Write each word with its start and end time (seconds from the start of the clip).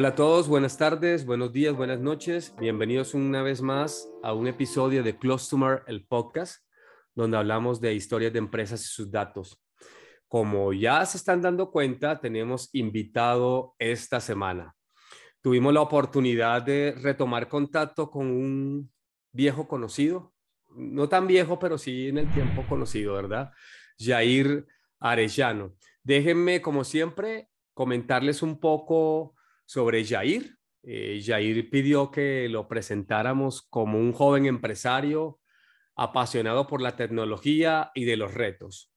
Hola 0.00 0.10
a 0.10 0.14
todos, 0.14 0.46
buenas 0.46 0.78
tardes, 0.78 1.26
buenos 1.26 1.52
días, 1.52 1.74
buenas 1.74 1.98
noches. 1.98 2.54
Bienvenidos 2.56 3.14
una 3.14 3.42
vez 3.42 3.60
más 3.60 4.08
a 4.22 4.32
un 4.32 4.46
episodio 4.46 5.02
de 5.02 5.18
Customer, 5.18 5.82
el 5.88 6.06
podcast, 6.06 6.62
donde 7.16 7.36
hablamos 7.36 7.80
de 7.80 7.94
historias 7.94 8.32
de 8.32 8.38
empresas 8.38 8.80
y 8.80 8.84
sus 8.84 9.10
datos. 9.10 9.60
Como 10.28 10.72
ya 10.72 11.04
se 11.04 11.16
están 11.16 11.42
dando 11.42 11.72
cuenta, 11.72 12.20
tenemos 12.20 12.72
invitado 12.74 13.74
esta 13.80 14.20
semana. 14.20 14.72
Tuvimos 15.40 15.74
la 15.74 15.80
oportunidad 15.80 16.62
de 16.62 16.94
retomar 17.02 17.48
contacto 17.48 18.08
con 18.08 18.28
un 18.28 18.92
viejo 19.32 19.66
conocido, 19.66 20.32
no 20.76 21.08
tan 21.08 21.26
viejo, 21.26 21.58
pero 21.58 21.76
sí 21.76 22.06
en 22.06 22.18
el 22.18 22.32
tiempo 22.32 22.64
conocido, 22.68 23.14
¿verdad? 23.14 23.50
Jair 23.98 24.64
Arellano. 25.00 25.74
Déjenme, 26.04 26.62
como 26.62 26.84
siempre, 26.84 27.48
comentarles 27.74 28.44
un 28.44 28.60
poco 28.60 29.34
sobre 29.68 30.02
Jair. 30.02 30.56
Eh, 30.82 31.20
Jair 31.22 31.68
pidió 31.68 32.10
que 32.10 32.48
lo 32.48 32.66
presentáramos 32.66 33.66
como 33.68 33.98
un 33.98 34.12
joven 34.12 34.46
empresario 34.46 35.40
apasionado 35.94 36.66
por 36.66 36.80
la 36.80 36.96
tecnología 36.96 37.90
y 37.94 38.06
de 38.06 38.16
los 38.16 38.32
retos. 38.32 38.90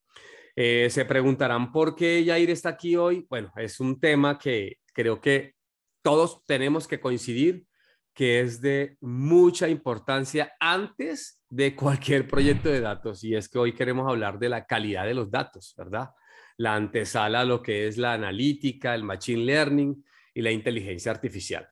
Eh, 0.56 0.88
se 0.90 1.04
preguntarán 1.04 1.74
por 1.74 1.94
qué 1.94 2.24
Jair 2.26 2.50
está 2.52 2.70
aquí 2.70 2.96
hoy. 2.96 3.28
Bueno, 3.30 3.52
es 3.58 3.82
un 3.82 4.00
tema 4.00 4.40
que 4.40 4.78
creo 4.94 5.20
que 5.20 5.56
todos 6.02 6.46
tenemos 6.46 6.88
que 6.88 7.02
coincidir 7.02 7.66
que 8.14 8.40
es 8.40 8.62
de 8.62 8.98
mucha 9.02 9.68
importancia 9.68 10.54
antes 10.60 11.42
de 11.50 11.76
cualquier 11.76 12.28
proyecto 12.28 12.70
de 12.70 12.82
datos 12.82 13.24
y 13.24 13.36
es 13.36 13.50
que 13.50 13.60
hoy 13.60 13.74
queremos 13.74 14.10
hablar 14.10 14.40
de 14.40 14.50
la 14.50 14.66
calidad 14.66 15.06
de 15.06 15.14
los 15.14 15.32
datos, 15.32 15.74
¿verdad? 15.78 16.10
La 16.58 16.76
antesala 16.76 17.44
lo 17.44 17.62
que 17.62 17.88
es 17.88 17.98
la 17.98 18.13
analítica, 18.13 18.96
el 18.96 19.04
machine 19.04 19.44
learning 19.46 20.04
y 20.34 20.41
la 20.41 20.51
inteligencia 20.51 21.12
artificial. 21.12 21.70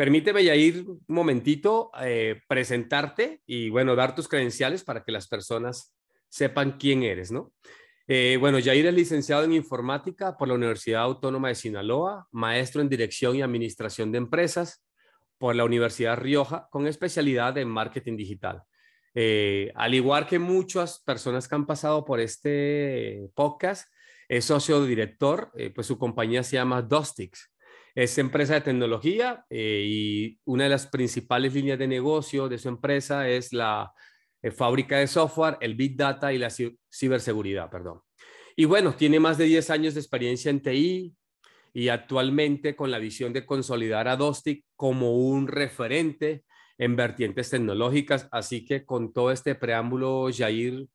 Permíteme, 0.00 0.42
ya 0.42 0.54
ir 0.56 0.86
un 0.88 1.04
momentito, 1.08 1.90
eh, 2.00 2.40
presentarte 2.48 3.42
y, 3.44 3.68
bueno, 3.68 3.94
dar 3.94 4.14
tus 4.14 4.28
credenciales 4.28 4.82
para 4.82 5.04
que 5.04 5.12
las 5.12 5.28
personas 5.28 5.94
sepan 6.28 6.78
quién 6.78 7.02
eres, 7.02 7.30
¿no? 7.30 7.52
Eh, 8.06 8.38
bueno, 8.40 8.58
Jair 8.62 8.86
es 8.86 8.94
licenciado 8.94 9.44
en 9.44 9.52
informática 9.52 10.38
por 10.38 10.48
la 10.48 10.54
Universidad 10.54 11.02
Autónoma 11.02 11.48
de 11.48 11.54
Sinaloa, 11.54 12.26
maestro 12.30 12.80
en 12.80 12.88
dirección 12.88 13.36
y 13.36 13.42
administración 13.42 14.10
de 14.10 14.16
empresas 14.16 14.82
por 15.36 15.54
la 15.54 15.64
Universidad 15.64 16.16
Rioja, 16.16 16.66
con 16.70 16.86
especialidad 16.86 17.58
en 17.58 17.68
marketing 17.68 18.16
digital. 18.16 18.62
Eh, 19.14 19.70
al 19.74 19.94
igual 19.94 20.26
que 20.26 20.38
muchas 20.38 21.00
personas 21.00 21.46
que 21.46 21.56
han 21.56 21.66
pasado 21.66 22.06
por 22.06 22.20
este 22.20 23.28
podcast, 23.34 23.86
es 24.28 24.46
socio 24.46 24.82
director, 24.86 25.52
pues 25.74 25.88
su 25.88 25.98
compañía 25.98 26.42
se 26.42 26.56
llama 26.56 26.80
Dostix. 26.80 27.50
Es 27.94 28.18
empresa 28.18 28.54
de 28.54 28.60
tecnología 28.60 29.44
eh, 29.50 29.84
y 29.86 30.40
una 30.44 30.64
de 30.64 30.70
las 30.70 30.86
principales 30.86 31.54
líneas 31.54 31.78
de 31.78 31.88
negocio 31.88 32.48
de 32.48 32.58
su 32.58 32.68
empresa 32.68 33.28
es 33.28 33.52
la 33.52 33.92
eh, 34.42 34.50
fábrica 34.50 34.98
de 34.98 35.06
software, 35.06 35.58
el 35.60 35.74
Big 35.74 35.96
Data 35.96 36.32
y 36.32 36.38
la 36.38 36.50
ciberseguridad, 36.90 37.70
perdón. 37.70 38.00
Y 38.56 38.64
bueno, 38.64 38.94
tiene 38.94 39.20
más 39.20 39.38
de 39.38 39.44
10 39.44 39.70
años 39.70 39.94
de 39.94 40.00
experiencia 40.00 40.50
en 40.50 40.60
TI 40.60 41.14
y 41.72 41.88
actualmente 41.88 42.76
con 42.76 42.90
la 42.90 42.98
visión 42.98 43.32
de 43.32 43.46
consolidar 43.46 44.08
a 44.08 44.16
Dostik 44.16 44.64
como 44.76 45.16
un 45.16 45.46
referente 45.46 46.44
en 46.78 46.96
vertientes 46.96 47.50
tecnológicas. 47.50 48.28
Así 48.32 48.64
que 48.64 48.84
con 48.84 49.12
todo 49.12 49.30
este 49.30 49.54
preámbulo, 49.54 50.28
Jair, 50.36 50.86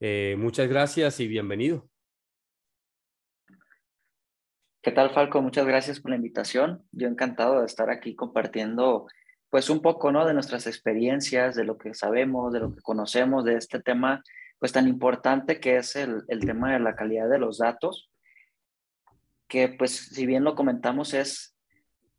eh, 0.00 0.36
muchas 0.38 0.68
gracias 0.68 1.20
y 1.20 1.28
bienvenido. 1.28 1.88
¿Qué 4.84 4.92
tal, 4.92 5.08
Falco? 5.14 5.40
Muchas 5.40 5.64
gracias 5.64 5.98
por 5.98 6.10
la 6.10 6.18
invitación. 6.18 6.82
Yo 6.92 7.08
encantado 7.08 7.60
de 7.60 7.64
estar 7.64 7.88
aquí 7.88 8.14
compartiendo 8.14 9.06
pues 9.48 9.70
un 9.70 9.80
poco, 9.80 10.12
¿no? 10.12 10.26
De 10.26 10.34
nuestras 10.34 10.66
experiencias, 10.66 11.54
de 11.54 11.64
lo 11.64 11.78
que 11.78 11.94
sabemos, 11.94 12.52
de 12.52 12.60
lo 12.60 12.74
que 12.74 12.82
conocemos 12.82 13.46
de 13.46 13.56
este 13.56 13.80
tema, 13.80 14.22
pues 14.58 14.72
tan 14.72 14.86
importante 14.86 15.58
que 15.58 15.78
es 15.78 15.96
el, 15.96 16.24
el 16.28 16.40
tema 16.40 16.74
de 16.74 16.80
la 16.80 16.96
calidad 16.96 17.30
de 17.30 17.38
los 17.38 17.56
datos, 17.56 18.10
que 19.48 19.68
pues 19.70 19.92
si 19.92 20.26
bien 20.26 20.44
lo 20.44 20.54
comentamos 20.54 21.14
es, 21.14 21.56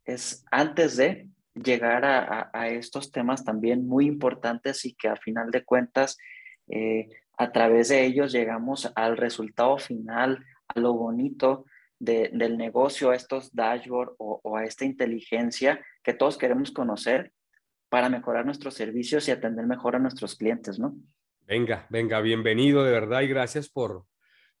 es 0.04 0.44
antes 0.50 0.96
de 0.96 1.28
llegar 1.54 2.04
a, 2.04 2.50
a, 2.52 2.68
estos 2.70 3.12
temas 3.12 3.44
también 3.44 3.86
muy 3.86 4.06
importantes 4.06 4.84
y 4.84 4.94
que 4.96 5.06
a 5.06 5.14
final 5.14 5.52
de 5.52 5.64
cuentas, 5.64 6.18
eh, 6.66 7.10
a 7.38 7.52
través 7.52 7.90
de 7.90 8.04
ellos 8.04 8.32
llegamos 8.32 8.90
al 8.96 9.16
resultado 9.16 9.78
final, 9.78 10.44
a 10.66 10.80
lo 10.80 10.94
bonito, 10.94 11.64
del 11.98 12.58
negocio, 12.58 13.10
a 13.10 13.16
estos 13.16 13.54
dashboards 13.54 14.14
o, 14.18 14.56
a 14.56 14.64
esta 14.64 14.84
inteligencia 14.84 15.84
que 16.02 16.12
todos 16.12 16.36
queremos 16.36 16.70
conocer 16.70 17.32
para 17.88 18.08
mejorar 18.08 18.44
nuestros 18.44 18.74
servicios 18.74 19.28
y 19.28 19.30
atender 19.30 19.66
mejor 19.66 19.96
a 19.96 19.98
nuestros 19.98 20.36
clientes, 20.36 20.78
¿no? 20.78 20.94
Venga, 21.46 21.86
venga, 21.90 22.20
bienvenido 22.20 22.84
de 22.84 22.90
verdad 22.90 23.22
y 23.22 23.28
gracias 23.28 23.68
por, 23.68 24.04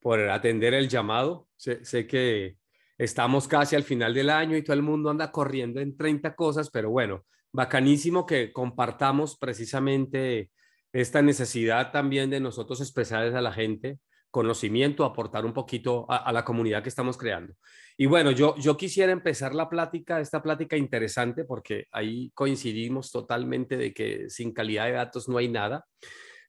por 0.00 0.20
atender 0.30 0.72
el 0.72 0.88
llamado. 0.88 1.48
Sé, 1.56 2.06
que 2.06 2.56
estamos 2.96 3.48
casi 3.48 3.76
al 3.76 3.82
final 3.82 4.14
del 4.14 4.30
año 4.30 4.56
y 4.56 4.62
todo 4.62 4.74
el 4.74 4.82
mundo 4.82 5.10
anda 5.10 5.32
corriendo 5.32 5.80
en 5.80 5.96
30 5.96 6.34
cosas, 6.36 6.70
pero 6.70 6.90
bueno, 6.90 7.24
bacanísimo 7.52 8.24
que 8.24 8.52
compartamos 8.52 9.36
precisamente 9.36 10.50
esta 10.92 11.20
necesidad 11.22 11.90
también 11.90 12.30
de 12.30 12.40
nosotros 12.40 12.80
expresarles 12.80 13.34
a 13.34 13.40
la 13.42 13.52
gente 13.52 13.98
conocimiento, 14.36 15.02
aportar 15.02 15.46
un 15.46 15.54
poquito 15.54 16.04
a, 16.10 16.30
la 16.30 16.44
comunidad 16.44 16.82
que 16.82 16.90
estamos 16.90 17.16
creando. 17.16 17.54
Y 17.96 18.04
bueno, 18.04 18.32
yo, 18.32 18.54
yo 18.58 18.76
quisiera 18.76 19.10
empezar 19.10 19.54
la 19.54 19.66
plática, 19.70 20.20
esta 20.20 20.42
plática 20.42 20.76
interesante, 20.76 21.44
porque 21.44 21.86
ahí 21.90 22.30
coincidimos 22.34 23.10
totalmente 23.10 23.78
de 23.78 23.94
que 23.94 24.28
sin 24.28 24.52
calidad 24.52 24.84
de 24.84 24.92
datos 24.92 25.26
no 25.26 25.38
hay 25.38 25.48
nada. 25.48 25.86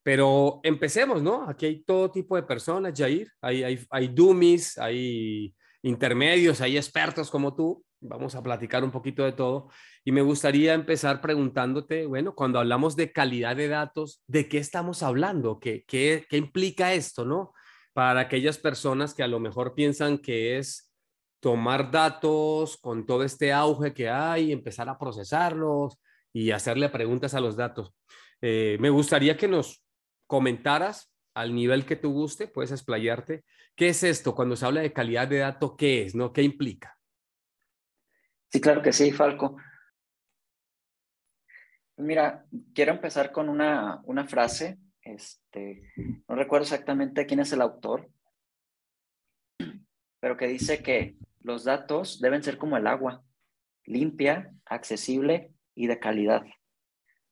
Pero 0.03 0.59
empecemos, 0.63 1.23
¿no? 1.23 1.47
Aquí 1.47 1.65
hay 1.65 1.83
todo 1.83 2.11
tipo 2.11 2.35
de 2.35 2.43
personas, 2.43 2.93
Jair. 2.93 3.29
Hay, 3.39 3.63
hay, 3.63 3.79
hay 3.89 4.09
dummies, 4.09 4.77
hay 4.77 5.55
intermedios, 5.81 6.59
hay 6.59 6.75
expertos 6.75 7.29
como 7.29 7.55
tú. 7.55 7.85
Vamos 8.01 8.35
a 8.35 8.43
platicar 8.43 8.83
un 8.83 8.91
poquito 8.91 9.23
de 9.23 9.31
todo. 9.31 9.69
Y 10.03 10.11
me 10.11 10.21
gustaría 10.21 10.73
empezar 10.73 11.21
preguntándote, 11.21 12.05
bueno, 12.05 12.35
cuando 12.35 12.59
hablamos 12.59 12.97
de 12.97 13.13
calidad 13.13 13.55
de 13.55 13.69
datos, 13.69 14.21
¿de 14.27 14.49
qué 14.49 14.57
estamos 14.57 15.03
hablando? 15.03 15.57
¿Qué, 15.57 15.85
qué, 15.87 16.25
qué 16.29 16.35
implica 16.35 16.93
esto, 16.93 17.23
no? 17.23 17.53
Para 17.97 18.19
aquellas 18.19 18.59
personas 18.59 19.15
que 19.15 19.23
a 19.23 19.27
lo 19.27 19.39
mejor 19.39 19.73
piensan 19.73 20.19
que 20.19 20.59
es 20.59 20.93
tomar 21.39 21.89
datos 21.89 22.77
con 22.77 23.07
todo 23.07 23.23
este 23.23 23.51
auge 23.51 23.91
que 23.95 24.07
hay, 24.07 24.51
empezar 24.51 24.87
a 24.87 24.99
procesarlos 24.99 25.97
y 26.31 26.51
hacerle 26.51 26.89
preguntas 26.89 27.33
a 27.33 27.39
los 27.39 27.57
datos. 27.57 27.95
Eh, 28.39 28.77
me 28.79 28.91
gustaría 28.91 29.35
que 29.35 29.47
nos 29.47 29.83
comentaras 30.27 31.11
al 31.33 31.55
nivel 31.55 31.87
que 31.87 31.95
tú 31.95 32.13
guste, 32.13 32.47
puedes 32.47 32.71
explayarte. 32.71 33.43
¿Qué 33.75 33.89
es 33.89 34.03
esto? 34.03 34.35
Cuando 34.35 34.55
se 34.55 34.67
habla 34.67 34.81
de 34.81 34.93
calidad 34.93 35.27
de 35.27 35.39
datos, 35.39 35.73
¿qué 35.75 36.03
es? 36.03 36.13
¿No? 36.13 36.31
¿Qué 36.31 36.43
implica? 36.43 36.95
Sí, 38.51 38.61
claro 38.61 38.83
que 38.83 38.93
sí, 38.93 39.11
Falco. 39.11 39.57
Mira, 41.95 42.45
quiero 42.75 42.91
empezar 42.91 43.31
con 43.31 43.49
una, 43.49 44.01
una 44.03 44.27
frase 44.27 44.77
este, 45.13 45.83
no 46.27 46.35
recuerdo 46.35 46.63
exactamente 46.63 47.25
quién 47.25 47.39
es 47.39 47.51
el 47.53 47.61
autor, 47.61 48.09
pero 50.19 50.37
que 50.37 50.47
dice 50.47 50.83
que 50.83 51.15
los 51.41 51.63
datos 51.63 52.19
deben 52.19 52.43
ser 52.43 52.57
como 52.57 52.77
el 52.77 52.87
agua, 52.87 53.23
limpia, 53.85 54.53
accesible 54.65 55.51
y 55.75 55.87
de 55.87 55.99
calidad. 55.99 56.45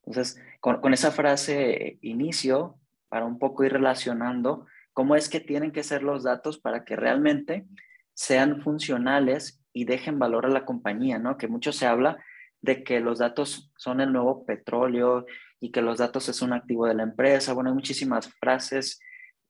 Entonces, 0.05 0.41
con, 0.59 0.79
con 0.81 0.93
esa 0.93 1.11
frase 1.11 1.97
inicio 2.01 2.79
para 3.09 3.25
un 3.25 3.39
poco 3.39 3.63
ir 3.63 3.73
relacionando 3.73 4.67
cómo 4.93 5.15
es 5.15 5.27
que 5.27 5.39
tienen 5.39 5.71
que 5.71 5.83
ser 5.83 6.03
los 6.03 6.23
datos 6.23 6.57
para 6.57 6.85
que 6.85 6.95
realmente 6.95 7.65
sean 8.13 8.61
funcionales 8.61 9.61
y 9.73 9.83
dejen 9.83 10.19
valor 10.19 10.45
a 10.45 10.49
la 10.49 10.65
compañía, 10.65 11.19
¿no? 11.19 11.37
Que 11.37 11.49
mucho 11.49 11.73
se 11.73 11.85
habla 11.85 12.17
de 12.65 12.83
que 12.83 12.99
los 12.99 13.19
datos 13.19 13.71
son 13.77 14.01
el 14.01 14.11
nuevo 14.11 14.45
petróleo 14.45 15.25
y 15.59 15.71
que 15.71 15.81
los 15.81 15.99
datos 15.99 16.27
es 16.27 16.41
un 16.41 16.51
activo 16.51 16.87
de 16.87 16.95
la 16.95 17.03
empresa. 17.03 17.53
Bueno, 17.53 17.69
hay 17.69 17.75
muchísimas 17.75 18.27
frases 18.39 18.99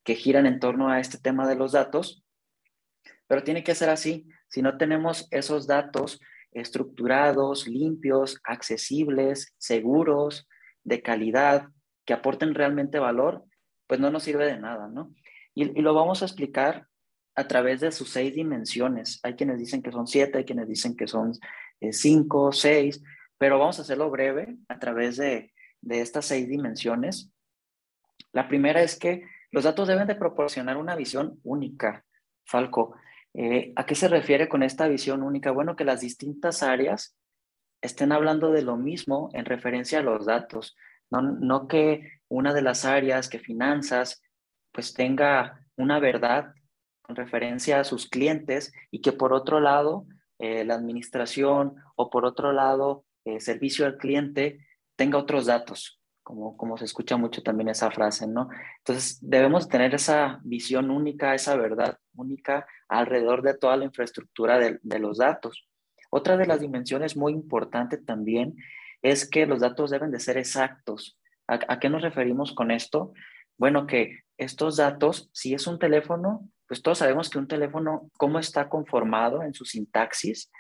que 0.04 0.16
giran 0.16 0.46
en 0.46 0.60
torno 0.60 0.90
a 0.90 1.00
este 1.00 1.18
tema 1.18 1.48
de 1.48 1.56
los 1.56 1.72
datos, 1.72 2.24
pero 3.28 3.44
tiene 3.44 3.64
que 3.64 3.74
ser 3.74 3.90
así. 3.90 4.28
Si 4.50 4.62
no 4.62 4.78
tenemos 4.78 5.28
esos 5.32 5.66
datos 5.66 6.20
estructurados, 6.52 7.68
limpios, 7.68 8.40
accesibles, 8.44 9.56
seguros, 9.58 10.48
de 10.84 11.02
calidad, 11.02 11.70
que 12.06 12.14
aporten 12.14 12.54
realmente 12.54 13.00
valor, 13.00 13.44
pues 13.88 14.00
no 14.00 14.12
nos 14.12 14.24
sirve 14.24 14.46
de 14.46 14.60
nada, 14.60 14.88
¿no? 14.88 15.14
Y, 15.54 15.82
lo 15.82 15.94
vamos 15.94 16.22
a 16.22 16.26
explicar 16.26 16.88
a 17.34 17.48
través 17.48 17.80
de 17.82 17.92
sus 17.92 18.10
seis 18.10 18.36
dimensiones. 18.36 19.20
Hay 19.24 19.36
quienes 19.36 19.58
dicen 19.58 19.82
que 19.82 19.92
son 19.92 20.06
siete, 20.06 20.40
hay 20.40 20.46
quienes 20.46 20.68
dicen 20.68 20.96
que 20.96 21.08
son 21.08 21.32
cinco, 21.92 22.52
seis, 22.52 23.04
pero 23.38 23.60
vamos 23.60 23.80
a 23.80 23.82
hacerlo 23.84 24.10
breve 24.10 24.58
a 24.68 24.80
través 24.80 25.18
de, 25.18 25.54
de 25.82 26.02
estas 26.02 26.26
seis 26.26 26.48
dimensiones. 26.48 27.32
La 28.32 28.48
primera 28.48 28.82
es 28.82 28.98
que 28.98 29.24
los 29.52 29.64
datos 29.64 29.88
deben 29.88 30.08
de 30.08 30.16
proporcionar 30.16 30.78
una 30.78 30.96
visión 30.96 31.40
única, 31.44 32.06
Falco. 32.46 32.96
Eh, 33.34 33.74
¿A 33.76 33.86
qué 33.86 33.96
se 33.96 34.08
refiere 34.08 34.48
con 34.48 34.64
esta 34.64 34.88
visión 34.88 35.24
única? 35.24 35.52
Bueno, 35.52 35.76
que 35.76 35.86
las 35.86 36.02
distintas 36.02 36.64
áreas 36.64 37.18
estén 37.82 38.12
hablando 38.12 38.52
de 38.52 38.62
lo 38.62 38.78
mismo 38.78 39.30
en 39.34 39.46
referencia 39.46 40.00
a 40.00 40.04
los 40.04 40.26
datos, 40.26 40.76
no, 41.10 41.22
no 41.22 41.68
que 41.68 42.20
una 42.28 42.54
de 42.54 42.62
las 42.62 42.86
áreas 42.86 43.30
que 43.30 43.40
finanzas 43.40 44.22
pues 44.72 44.94
tenga 44.94 45.60
una 45.78 46.00
verdad 46.00 46.54
con 47.02 47.16
referencia 47.16 47.80
a 47.80 47.84
sus 47.84 48.10
clientes 48.10 48.74
y 48.92 49.02
que 49.02 49.12
por 49.12 49.32
otro 49.32 49.60
lado 49.60 50.08
eh, 50.40 50.66
la 50.66 50.76
administración 50.76 51.76
o 51.96 52.10
por 52.10 52.26
otro 52.26 52.52
lado 52.52 53.06
eh, 53.26 53.40
servicio 53.40 53.86
al 53.86 53.98
cliente 53.98 54.66
tenga 54.96 55.18
otros 55.18 55.46
datos, 55.46 56.00
como, 56.24 56.56
como 56.58 56.78
se 56.78 56.86
escucha 56.86 57.18
mucho 57.18 57.44
también 57.44 57.70
esa 57.70 57.92
frase, 57.92 58.28
¿no? 58.28 58.50
Entonces 58.78 59.18
debemos 59.22 59.68
tener 59.68 59.94
esa 59.94 60.40
visión 60.44 60.90
única, 60.92 61.34
esa 61.36 61.56
verdad 61.56 61.98
única 62.16 62.66
alrededor 62.88 63.42
de 63.42 63.58
toda 63.58 63.78
la 63.78 63.86
infraestructura 63.86 64.60
de, 64.60 64.80
de 64.82 65.00
los 65.00 65.18
datos. 65.18 65.68
Otra 66.10 66.38
de 66.38 66.46
las 66.46 66.62
dimensiones 66.62 67.18
muy 67.18 67.34
importante 67.34 67.98
también 67.98 68.56
es 69.02 69.30
que 69.30 69.46
los 69.46 69.60
datos 69.60 69.92
deben 69.92 70.12
de 70.12 70.20
ser 70.20 70.38
exactos. 70.38 71.20
¿A, 71.48 71.80
qué 71.80 71.90
nos 71.90 72.02
referimos 72.02 72.54
con 72.54 72.72
esto? 72.72 73.14
Bueno, 73.58 73.86
que 73.86 74.22
estos 74.38 74.78
datos, 74.78 75.30
si 75.32 75.54
es 75.54 75.68
un 75.68 75.78
teléfono, 75.78 76.50
pues 76.68 76.82
todos 76.82 77.00
sabemos 77.00 77.30
que 77.30 77.38
un 77.38 77.48
teléfono, 77.48 78.10
cómo 78.18 78.40
está 78.40 78.70
conformado 78.70 79.44
en 79.44 79.54
su 79.54 79.66
sintaxis 79.66 80.52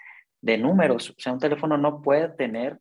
de 0.41 0.57
números. 0.57 1.11
O 1.11 1.15
sea, 1.17 1.33
un 1.33 1.39
teléfono 1.39 1.77
no 1.77 2.01
puede 2.01 2.29
tener 2.29 2.79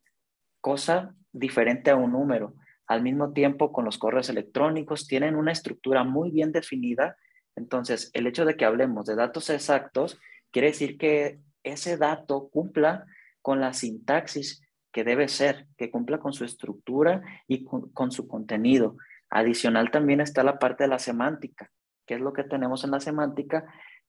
cosa 0.61 1.13
diferente 1.31 1.91
a 1.91 1.95
un 1.95 2.11
número. 2.11 2.53
Al 2.87 3.01
mismo 3.01 3.33
tiempo, 3.33 3.71
con 3.71 3.85
los 3.85 3.97
correos 3.97 4.29
electrónicos, 4.29 5.07
tienen 5.07 5.35
una 5.35 5.51
estructura 5.51 6.03
muy 6.03 6.31
bien 6.31 6.51
definida. 6.51 7.17
Entonces, 7.55 8.11
el 8.13 8.27
hecho 8.27 8.45
de 8.45 8.55
que 8.55 8.65
hablemos 8.65 9.05
de 9.05 9.15
datos 9.15 9.49
exactos 9.49 10.19
quiere 10.51 10.69
decir 10.69 10.97
que 10.97 11.39
ese 11.63 11.97
dato 11.97 12.49
cumpla 12.49 13.05
con 13.41 13.59
la 13.59 13.73
sintaxis 13.73 14.61
que 14.91 15.03
debe 15.03 15.27
ser, 15.27 15.67
que 15.77 15.91
cumpla 15.91 16.19
con 16.19 16.31
su 16.31 16.45
estructura 16.45 17.21
y 17.47 17.65
con, 17.65 18.11
su 18.11 18.27
contenido. 18.27 18.95
Adicional 19.29 19.91
también 19.91 20.21
está 20.21 20.41
la 20.41 20.57
parte 20.57 20.85
de 20.85 20.87
la 20.87 20.99
semántica. 20.99 21.69
¿Qué 22.05 22.15
es 22.15 22.21
lo 22.21 22.33
que 22.33 22.43
tenemos 22.43 22.83
en 22.83 22.91
la 22.91 22.99
semántica? 22.99 23.65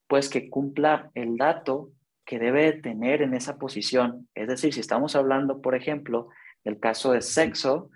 Pues 0.06 0.28
que 0.28 0.50
cumpla 0.50 1.10
el 1.14 1.36
dato 1.36 1.90
que 2.24 2.38
debe 2.38 2.72
tener 2.72 3.22
en 3.22 3.34
esa 3.34 3.56
posición. 3.58 4.28
Es 4.34 4.48
decir, 4.48 4.74
si 4.74 4.80
estamos 4.80 5.16
hablando, 5.16 5.60
por 5.60 5.74
ejemplo, 5.74 6.28
del 6.64 6.80
caso 6.80 7.12
de 7.12 7.22
sexo, 7.22 7.90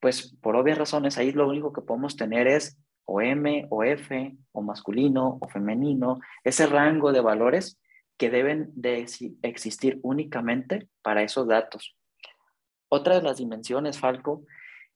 pues 0.00 0.34
por 0.40 0.56
obvias 0.56 0.78
razones 0.78 1.18
ahí 1.18 1.32
lo 1.32 1.48
único 1.48 1.72
que 1.72 1.82
podemos 1.82 2.16
tener 2.16 2.48
es 2.48 2.78
o 3.04 3.20
M 3.20 3.66
o 3.70 3.84
F 3.84 4.36
o 4.52 4.62
masculino 4.62 5.38
o 5.40 5.48
femenino, 5.48 6.20
ese 6.44 6.66
rango 6.66 7.12
de 7.12 7.20
valores 7.20 7.78
que 8.16 8.30
deben 8.30 8.70
de 8.74 9.06
existir 9.42 10.00
únicamente 10.02 10.88
para 11.02 11.22
esos 11.22 11.46
datos. 11.46 11.96
Otra 12.88 13.16
de 13.16 13.22
las 13.22 13.38
dimensiones, 13.38 13.98
Falco, 13.98 14.44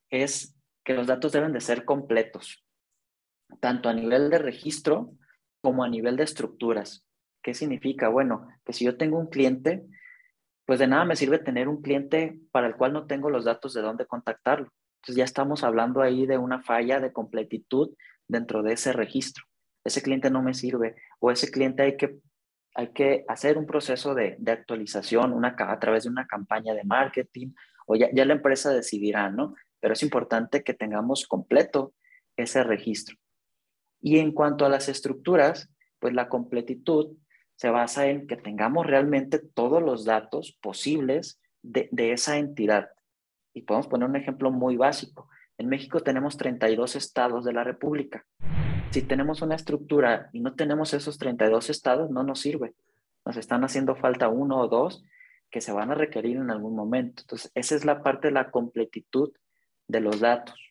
es 0.09 0.55
que 0.83 0.93
los 0.93 1.07
datos 1.07 1.31
deben 1.31 1.51
de 1.51 1.61
ser 1.61 1.83
completos, 1.83 2.63
tanto 3.59 3.89
a 3.89 3.93
nivel 3.93 4.29
de 4.29 4.39
registro 4.39 5.13
como 5.61 5.83
a 5.83 5.89
nivel 5.89 6.15
de 6.17 6.23
estructuras. 6.23 7.05
¿Qué 7.41 7.53
significa? 7.53 8.09
Bueno, 8.09 8.47
que 8.65 8.73
si 8.73 8.85
yo 8.85 8.97
tengo 8.97 9.17
un 9.17 9.27
cliente, 9.27 9.85
pues 10.65 10.79
de 10.79 10.87
nada 10.87 11.05
me 11.05 11.15
sirve 11.15 11.39
tener 11.39 11.67
un 11.67 11.81
cliente 11.81 12.39
para 12.51 12.67
el 12.67 12.75
cual 12.75 12.93
no 12.93 13.07
tengo 13.07 13.29
los 13.29 13.45
datos 13.45 13.73
de 13.73 13.81
dónde 13.81 14.05
contactarlo. 14.05 14.69
Entonces 14.97 15.15
ya 15.15 15.23
estamos 15.23 15.63
hablando 15.63 16.01
ahí 16.01 16.25
de 16.25 16.37
una 16.37 16.61
falla 16.61 16.99
de 16.99 17.13
completitud 17.13 17.95
dentro 18.27 18.63
de 18.63 18.73
ese 18.73 18.93
registro. 18.93 19.45
Ese 19.83 20.01
cliente 20.01 20.29
no 20.29 20.41
me 20.41 20.53
sirve 20.53 20.95
o 21.19 21.31
ese 21.31 21.49
cliente 21.49 21.83
hay 21.83 21.97
que 21.97 22.19
hay 22.77 22.89
que 22.89 23.25
hacer 23.27 23.57
un 23.57 23.65
proceso 23.65 24.13
de, 24.13 24.37
actualización 24.45 25.33
una, 25.33 25.55
a 25.57 25.79
través 25.79 26.03
de 26.03 26.11
una 26.11 26.27
campaña 26.27 26.75
de 26.75 26.83
marketing 26.83 27.53
o 27.87 27.95
ya, 27.95 28.07
ya 28.13 28.23
la 28.23 28.33
empresa 28.33 28.71
decidirá, 28.71 29.31
¿no? 29.31 29.55
Pero 29.79 29.93
es 29.93 30.03
importante 30.03 30.63
que 30.63 30.75
tengamos 30.75 31.25
completo 31.25 31.95
ese 32.35 32.63
registro. 32.63 33.17
Y 34.01 34.19
en 34.19 34.31
cuanto 34.31 34.65
a 34.65 34.69
las 34.69 34.89
estructuras, 34.89 35.69
pues 35.99 36.13
la 36.13 36.29
completitud 36.29 37.15
se 37.55 37.69
basa 37.69 38.07
en 38.07 38.27
que 38.27 38.37
tengamos 38.37 38.85
realmente 38.85 39.39
todos 39.39 39.81
los 39.81 40.05
datos 40.05 40.57
posibles 40.61 41.39
de, 41.63 41.89
esa 42.11 42.37
entidad. 42.37 42.89
Y 43.53 43.63
podemos 43.63 43.87
poner 43.87 44.07
un 44.07 44.15
ejemplo 44.15 44.51
muy 44.51 44.77
básico. 44.77 45.27
En 45.57 45.67
México 45.67 46.01
tenemos 46.01 46.37
32 46.37 46.95
estados 46.95 47.43
de 47.45 47.53
la 47.53 47.63
República 47.63 48.25
si 48.91 49.01
tenemos 49.01 49.41
una 49.41 49.55
estructura 49.55 50.29
y 50.33 50.39
no 50.39 50.55
tenemos 50.55 50.93
esos 50.93 51.17
32 51.17 51.69
estados, 51.69 52.09
no 52.09 52.23
nos 52.23 52.39
sirve. 52.39 52.73
Nos 53.25 53.37
están 53.37 53.63
haciendo 53.63 53.95
falta 53.95 54.29
uno 54.29 54.59
o 54.59 54.67
dos 54.67 55.03
que 55.49 55.61
se 55.61 55.71
van 55.71 55.91
a 55.91 55.95
requerir 55.95 56.37
en 56.37 56.49
algún 56.49 56.75
momento. 56.75 57.23
Entonces, 57.23 57.51
esa 57.55 57.75
es 57.75 57.85
la 57.85 58.01
parte 58.01 58.29
de 58.29 58.33
la 58.33 58.49
completitud 58.51 59.31
de 59.87 60.01
los 60.01 60.19
datos. 60.19 60.66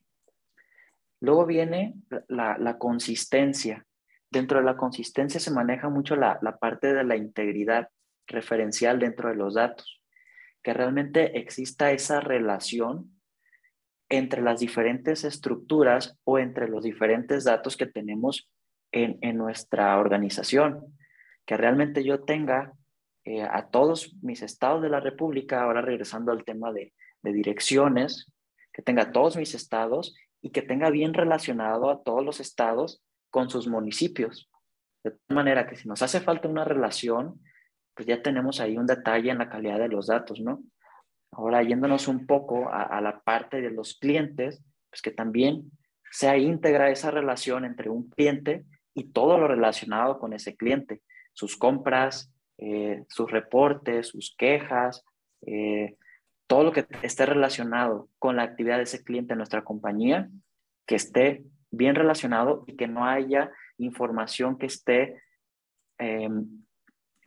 Luego 1.21 1.47
viene 1.47 1.95
la, 2.29 2.77
consistencia. 2.79 3.87
Dentro 4.31 4.59
de 4.59 4.65
la 4.65 4.77
consistencia 4.77 5.41
se 5.41 5.51
maneja 5.51 5.89
mucho 5.89 6.17
la, 6.17 6.39
la 6.43 6.57
parte 6.59 6.93
de 6.93 7.05
la 7.05 7.17
integridad 7.17 7.89
referencial 8.27 8.99
dentro 8.99 9.29
de 9.29 9.37
los 9.37 9.55
datos, 9.55 10.03
que 10.63 10.75
realmente 10.75 11.39
exista 11.39 11.93
esa 11.93 12.21
relación 12.21 13.17
entre 14.09 14.43
las 14.43 14.61
diferentes 14.61 15.25
estructuras 15.25 16.19
o 16.25 16.39
entre 16.39 16.69
los 16.69 16.85
diferentes 16.85 17.45
datos 17.45 17.77
que 17.77 17.87
tenemos 17.87 18.49
en, 18.93 19.37
nuestra 19.37 19.99
organización. 19.99 20.97
Que 21.45 21.57
realmente 21.57 22.05
yo 22.05 22.25
tenga 22.25 22.73
eh, 23.25 23.43
a 23.43 23.69
todos 23.69 24.15
mis 24.23 24.43
estados 24.43 24.83
de 24.83 24.89
la 24.89 25.01
República, 25.01 25.63
ahora 25.63 25.81
regresando 25.81 26.33
al 26.33 26.45
tema 26.45 26.73
de, 26.73 26.93
de 27.23 27.33
direcciones, 27.33 28.31
que 28.73 28.83
tenga 28.83 29.11
todos 29.11 29.37
mis 29.37 29.55
estados 29.55 30.15
y 30.43 30.51
que 30.51 30.63
tenga 30.63 30.91
bien 30.91 31.15
relacionado 31.15 31.91
a 31.91 32.03
todos 32.03 32.25
los 32.25 32.41
estados 32.41 33.03
con 33.31 33.51
sus 33.51 33.69
municipios. 33.69 34.51
De 35.05 35.15
manera 35.29 35.67
que 35.67 35.77
si 35.77 35.89
nos 35.89 36.03
hace 36.03 36.21
falta 36.21 36.49
una 36.49 36.65
relación, 36.65 37.41
pues 37.95 38.07
ya 38.07 38.23
tenemos 38.23 38.61
ahí 38.61 38.77
un 38.77 38.87
detalle 38.87 39.31
en 39.31 39.39
la 39.39 39.49
calidad 39.49 39.79
de 39.79 39.89
los 39.89 40.09
datos, 40.09 40.41
¿no? 40.41 40.63
Ahora, 41.33 41.63
yéndonos 41.63 42.09
un 42.09 42.27
poco 42.27 42.71
a, 42.71 43.01
la 43.01 43.21
parte 43.21 43.61
de 43.61 43.71
los 43.71 43.99
clientes, 43.99 44.63
pues 44.91 45.03
que 45.03 45.11
también 45.11 45.71
sea 46.11 46.39
íntegra 46.39 46.91
esa 46.91 47.11
relación 47.11 47.65
entre 47.65 47.91
un 47.91 48.09
cliente 48.09 48.65
y 48.95 49.13
todo 49.13 49.37
lo 49.37 49.47
relacionado 49.47 50.19
con 50.19 50.33
ese 50.33 50.57
cliente, 50.57 51.03
sus 51.35 51.57
compras, 51.57 52.33
eh, 52.59 53.05
sus 53.09 53.31
reportes, 53.31 54.09
sus 54.09 54.35
quejas, 54.39 55.05
eh, 55.47 55.97
todo 56.47 56.65
lo 56.65 56.73
que 56.73 56.87
esté 57.03 57.27
relacionado 57.27 58.09
con 58.19 58.37
la 58.37 58.43
actividad 58.43 58.77
de 58.77 58.85
ese 58.85 59.03
cliente 59.03 59.33
en 59.33 59.39
nuestra 59.39 59.65
compañía, 59.65 60.31
que 60.87 60.95
esté 60.95 61.45
bien 61.71 61.95
relacionado 61.95 62.65
y 62.67 62.77
que 62.77 62.87
no 62.87 63.05
haya 63.05 63.51
información 63.79 64.57
que 64.57 64.67
esté 64.67 65.23
em, 65.99 66.65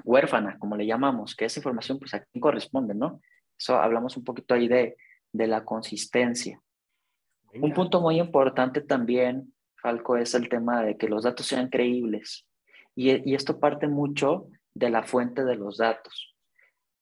huérfana, 0.04 0.58
como 0.58 0.78
le 0.78 0.86
llamamos, 0.86 1.36
que 1.36 1.46
esa 1.46 1.60
información 1.60 2.00
pues 2.00 2.14
a 2.14 2.24
quién 2.24 2.42
corresponde, 2.42 2.96
¿no? 2.96 3.20
Eso 3.58 3.76
hablamos 3.76 4.16
un 4.16 4.24
poquito 4.24 4.54
ahí 4.54 4.68
de, 4.68 4.96
de 5.34 5.48
la 5.48 5.66
consistencia. 5.66 6.62
Un 7.54 7.74
punto 7.74 8.00
muy 8.00 8.20
importante 8.20 8.82
también, 8.82 9.54
Falco, 9.82 10.18
es 10.18 10.34
el 10.34 10.48
tema 10.48 10.84
de 10.84 10.98
que 10.98 11.10
los 11.10 11.24
datos 11.24 11.48
sean 11.48 11.70
creíbles. 11.70 12.46
Y, 12.96 13.30
y 13.30 13.36
esto 13.36 13.60
parte 13.60 13.88
mucho 13.88 14.48
de 14.74 14.90
la 14.90 15.04
fuente 15.04 15.44
de 15.44 15.56
los 15.56 15.78
datos. 15.78 16.36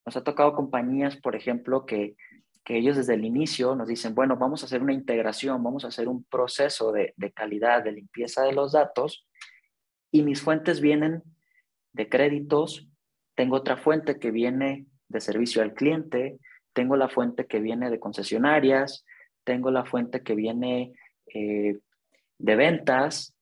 Nos 0.07 0.15
ha 0.15 0.23
tocado 0.23 0.53
compañías, 0.53 1.17
por 1.17 1.35
ejemplo, 1.35 1.85
que, 1.85 2.15
que 2.63 2.77
ellos 2.77 2.95
desde 2.95 3.15
el 3.15 3.25
inicio 3.25 3.75
nos 3.75 3.89
dicen, 3.89 4.15
bueno, 4.15 4.37
vamos 4.37 4.63
a 4.63 4.65
hacer 4.65 4.81
una 4.81 4.93
integración, 4.93 5.61
vamos 5.61 5.83
a 5.83 5.89
hacer 5.89 6.07
un 6.07 6.23
proceso 6.23 6.93
de, 6.93 7.13
de 7.17 7.33
calidad, 7.33 7.83
de 7.83 7.91
limpieza 7.91 8.43
de 8.43 8.53
los 8.53 8.71
datos, 8.71 9.27
y 10.09 10.23
mis 10.23 10.41
fuentes 10.41 10.79
vienen 10.79 11.23
de 11.91 12.07
créditos, 12.07 12.87
tengo 13.35 13.57
otra 13.57 13.75
fuente 13.75 14.17
que 14.17 14.31
viene 14.31 14.85
de 15.09 15.19
servicio 15.19 15.61
al 15.61 15.73
cliente, 15.73 16.39
tengo 16.71 16.95
la 16.95 17.09
fuente 17.09 17.45
que 17.45 17.59
viene 17.59 17.89
de 17.89 17.99
concesionarias, 17.99 19.03
tengo 19.43 19.71
la 19.71 19.83
fuente 19.83 20.23
que 20.23 20.35
viene 20.35 20.93
eh, 21.33 21.79
de 22.37 22.55
ventas 22.55 23.35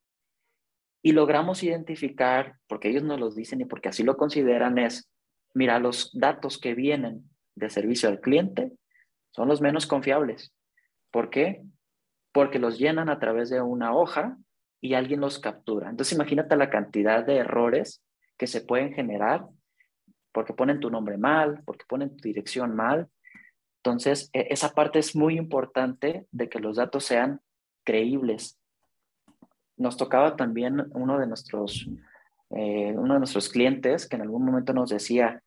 y 1.03 1.11
logramos 1.11 1.61
identificar, 1.61 2.55
porque 2.65 2.89
ellos 2.89 3.03
nos 3.03 3.19
los 3.19 3.35
dicen 3.35 3.61
y 3.61 3.65
porque 3.65 3.89
así 3.89 4.01
lo 4.01 4.17
consideran, 4.17 4.79
es, 4.79 5.07
mira, 5.55 5.79
los 5.79 6.11
datos 6.13 6.59
que 6.59 6.75
vienen 6.75 7.29
de 7.55 7.69
servicio 7.69 8.09
al 8.09 8.19
cliente 8.19 8.73
son 9.31 9.47
los 9.47 9.61
menos 9.61 9.87
confiables. 9.87 10.53
¿Por 11.11 11.29
qué? 11.29 11.63
Porque 12.31 12.59
los 12.59 12.77
llenan 12.77 13.09
a 13.09 13.19
través 13.19 13.49
de 13.49 13.61
una 13.61 13.95
hoja 13.95 14.37
y 14.81 14.93
alguien 14.93 15.21
los 15.21 15.39
captura. 15.39 15.89
Entonces 15.89 16.13
imagínate 16.13 16.55
la 16.57 16.69
cantidad 16.69 17.25
de 17.25 17.37
errores 17.37 18.03
que 18.37 18.47
se 18.47 18.61
pueden 18.61 18.93
generar 18.93 19.45
porque 20.33 20.53
ponen 20.53 20.81
tu 20.81 20.89
nombre 20.89 21.17
mal, 21.17 21.63
porque 21.65 21.85
ponen 21.87 22.15
tu 22.17 22.27
dirección 22.27 22.75
mal. 22.75 23.07
Entonces, 23.77 24.29
e, 24.33 24.47
esa 24.49 24.73
parte 24.73 24.99
es 24.99 25.15
muy 25.15 25.37
importante 25.37 26.27
de 26.31 26.49
que 26.49 26.59
los 26.59 26.75
datos 26.75 27.05
sean 27.05 27.39
creíbles. 27.85 28.59
Nos 29.77 29.95
tocaba 29.95 30.35
también 30.35 30.87
uno 30.91 31.17
de 31.17 31.27
nuestros 31.27 31.89
eh, 32.51 32.93
uno 32.95 33.15
de 33.15 33.19
nuestros 33.19 33.49
clientes 33.49 34.07
que 34.07 34.15
en 34.15 34.21
algún 34.21 34.45
momento 34.45 34.73
nos 34.73 34.89
decía, 34.89 35.41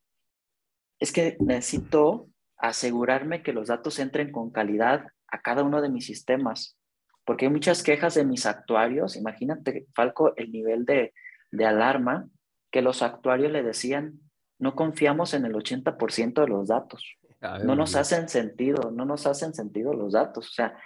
es 0.98 1.12
que 1.12 1.36
necesito 1.40 2.28
asegurarme 2.56 3.42
que 3.42 3.52
los 3.52 3.68
datos 3.68 3.98
entren 3.98 4.32
con 4.32 4.50
calidad 4.50 5.06
a 5.28 5.40
cada 5.40 5.62
uno 5.62 5.80
de 5.80 5.88
mis 5.88 6.06
sistemas, 6.06 6.78
porque 7.24 7.46
hay 7.46 7.52
muchas 7.52 7.82
quejas 7.82 8.14
de 8.14 8.24
mis 8.24 8.46
actuarios. 8.46 9.16
Imagínate, 9.16 9.86
Falco, 9.94 10.34
el 10.36 10.50
nivel 10.50 10.84
de, 10.84 11.12
de 11.50 11.66
alarma 11.66 12.28
que 12.70 12.82
los 12.82 13.02
actuarios 13.02 13.52
le 13.52 13.62
decían, 13.62 14.20
no 14.58 14.74
confiamos 14.74 15.34
en 15.34 15.44
el 15.44 15.54
80% 15.54 16.40
de 16.40 16.48
los 16.48 16.68
datos. 16.68 17.16
no 17.64 17.76
nos 17.76 17.94
hacen 17.94 18.28
sentido, 18.28 18.90
no 18.90 19.04
nos 19.04 19.26
hacen 19.26 19.54
sentido 19.54 19.92
los 19.92 20.14
datos. 20.14 20.48
O 20.48 20.52
sea, 20.52 20.76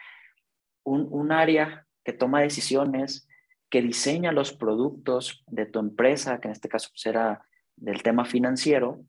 un, 0.85 1.09
un 1.11 1.33
área 1.33 1.87
que 2.05 2.13
toma 2.13 2.43
decisiones, 2.43 3.29
que 3.71 3.81
diseña 3.81 4.33
los 4.33 4.53
productos 4.53 5.45
de 5.47 5.65
tu 5.65 5.79
empresa, 5.79 6.41
que 6.41 6.49
en 6.49 6.53
este 6.53 6.69
caso 6.69 6.91
será 6.95 7.39
pues, 7.39 7.49
del 7.77 8.03
tema 8.03 8.25
financiero, 8.25 9.05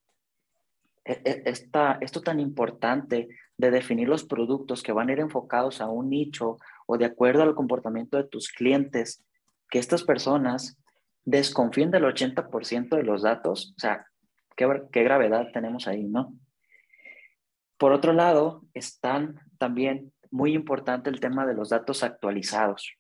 esta, 1.05 1.97
esto 2.01 2.21
tan 2.21 2.39
importante 2.39 3.27
de 3.57 3.71
definir 3.71 4.07
los 4.07 4.23
productos 4.23 4.83
que 4.83 4.93
van 4.93 5.09
a 5.09 5.13
ir 5.13 5.19
enfocados 5.19 5.81
a 5.81 5.89
un 5.89 6.09
nicho 6.09 6.57
o 6.87 6.97
de 6.97 7.05
acuerdo 7.05 7.43
al 7.43 7.55
comportamiento 7.55 8.17
de 8.17 8.23
tus 8.23 8.49
clientes, 8.49 9.23
que 9.69 9.79
estas 9.79 10.03
personas 10.03 10.77
desconfíen 11.25 11.91
del 11.91 12.03
80% 12.03 12.95
de 12.95 13.03
los 13.03 13.23
datos, 13.23 13.73
o 13.77 13.79
sea, 13.79 14.05
qué, 14.55 14.67
qué 14.91 15.03
gravedad 15.03 15.47
tenemos 15.53 15.87
ahí, 15.87 16.03
¿no? 16.03 16.33
Por 17.77 17.91
otro 17.91 18.13
lado, 18.13 18.63
están 18.73 19.39
también 19.57 20.13
muy 20.31 20.53
importante 20.53 21.09
el 21.09 21.19
tema 21.19 21.45
de 21.45 21.53
los 21.53 21.69
datos 21.69 22.03
actualizados. 22.03 22.93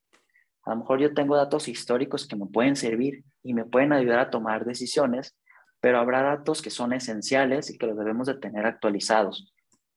A 0.65 0.71
lo 0.71 0.77
mejor 0.77 0.99
yo 0.99 1.13
tengo 1.13 1.35
datos 1.35 1.67
históricos 1.67 2.27
que 2.27 2.35
me 2.35 2.45
pueden 2.45 2.75
servir 2.75 3.23
y 3.43 3.53
me 3.53 3.65
pueden 3.65 3.91
ayudar 3.91 4.19
a 4.19 4.29
tomar 4.29 4.65
decisiones, 4.65 5.35
pero 5.83 5.99
habrá 5.99 6.21
datos 6.21 6.61
que 6.61 6.69
son 6.69 6.93
esenciales 6.93 7.69
y 7.69 7.77
que 7.77 7.87
los 7.87 7.97
debemos 7.97 8.25
de 8.27 8.35
tener 8.35 8.65
actualizados. 8.65 9.53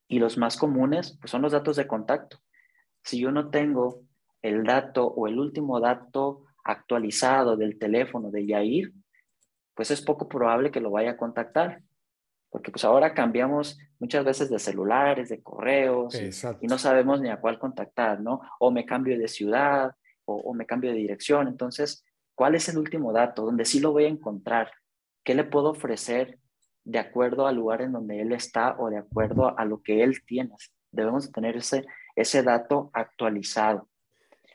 Y 0.08 0.18
los 0.18 0.36
más 0.36 0.56
comunes 0.56 1.16
pues 1.20 1.30
son 1.30 1.42
los 1.42 1.52
datos 1.52 1.76
de 1.76 1.86
contacto. 1.86 2.40
Si 3.04 3.20
yo 3.20 3.30
no 3.30 3.50
tengo 3.50 4.02
el 4.42 4.64
dato 4.64 5.06
o 5.06 5.28
el 5.28 5.38
último 5.38 5.78
dato 5.78 6.42
actualizado 6.64 7.56
del 7.56 7.78
teléfono 7.78 8.32
de 8.32 8.46
Yair, 8.46 8.92
pues 9.74 9.92
es 9.92 10.02
poco 10.02 10.28
probable 10.28 10.72
que 10.72 10.80
lo 10.80 10.90
vaya 10.90 11.12
a 11.12 11.16
contactar. 11.16 11.82
Porque 12.50 12.72
pues 12.72 12.84
ahora 12.84 13.14
cambiamos 13.14 13.78
muchas 14.00 14.24
veces 14.24 14.50
de 14.50 14.58
celulares, 14.58 15.28
de 15.28 15.40
correos, 15.40 16.20
y 16.60 16.66
no 16.66 16.78
sabemos 16.78 17.20
ni 17.20 17.28
a 17.28 17.40
cuál 17.40 17.60
contactar, 17.60 18.20
¿no? 18.20 18.40
O 18.58 18.72
me 18.72 18.84
cambio 18.84 19.16
de 19.16 19.28
ciudad, 19.28 19.94
o, 20.24 20.52
me 20.52 20.66
cambio 20.66 20.90
de 20.90 20.96
dirección. 20.96 21.46
Entonces, 21.46 22.04
¿cuál 22.34 22.56
es 22.56 22.68
el 22.68 22.76
último 22.76 23.12
dato? 23.12 23.44
Donde 23.44 23.64
sí 23.64 23.78
lo 23.78 23.92
voy 23.92 24.06
a 24.06 24.08
encontrar. 24.08 24.72
¿Qué 25.26 25.34
le 25.34 25.42
puedo 25.42 25.70
ofrecer 25.70 26.38
de 26.84 27.00
acuerdo 27.00 27.48
al 27.48 27.56
lugar 27.56 27.82
en 27.82 27.90
donde 27.90 28.22
él 28.22 28.32
está 28.32 28.76
o 28.78 28.88
de 28.88 28.98
acuerdo 28.98 29.58
a 29.58 29.64
lo 29.64 29.82
que 29.82 30.04
él 30.04 30.24
tiene? 30.24 30.54
Debemos 30.92 31.32
tener 31.32 31.56
ese, 31.56 31.84
ese 32.14 32.44
dato 32.44 32.90
actualizado. 32.94 33.90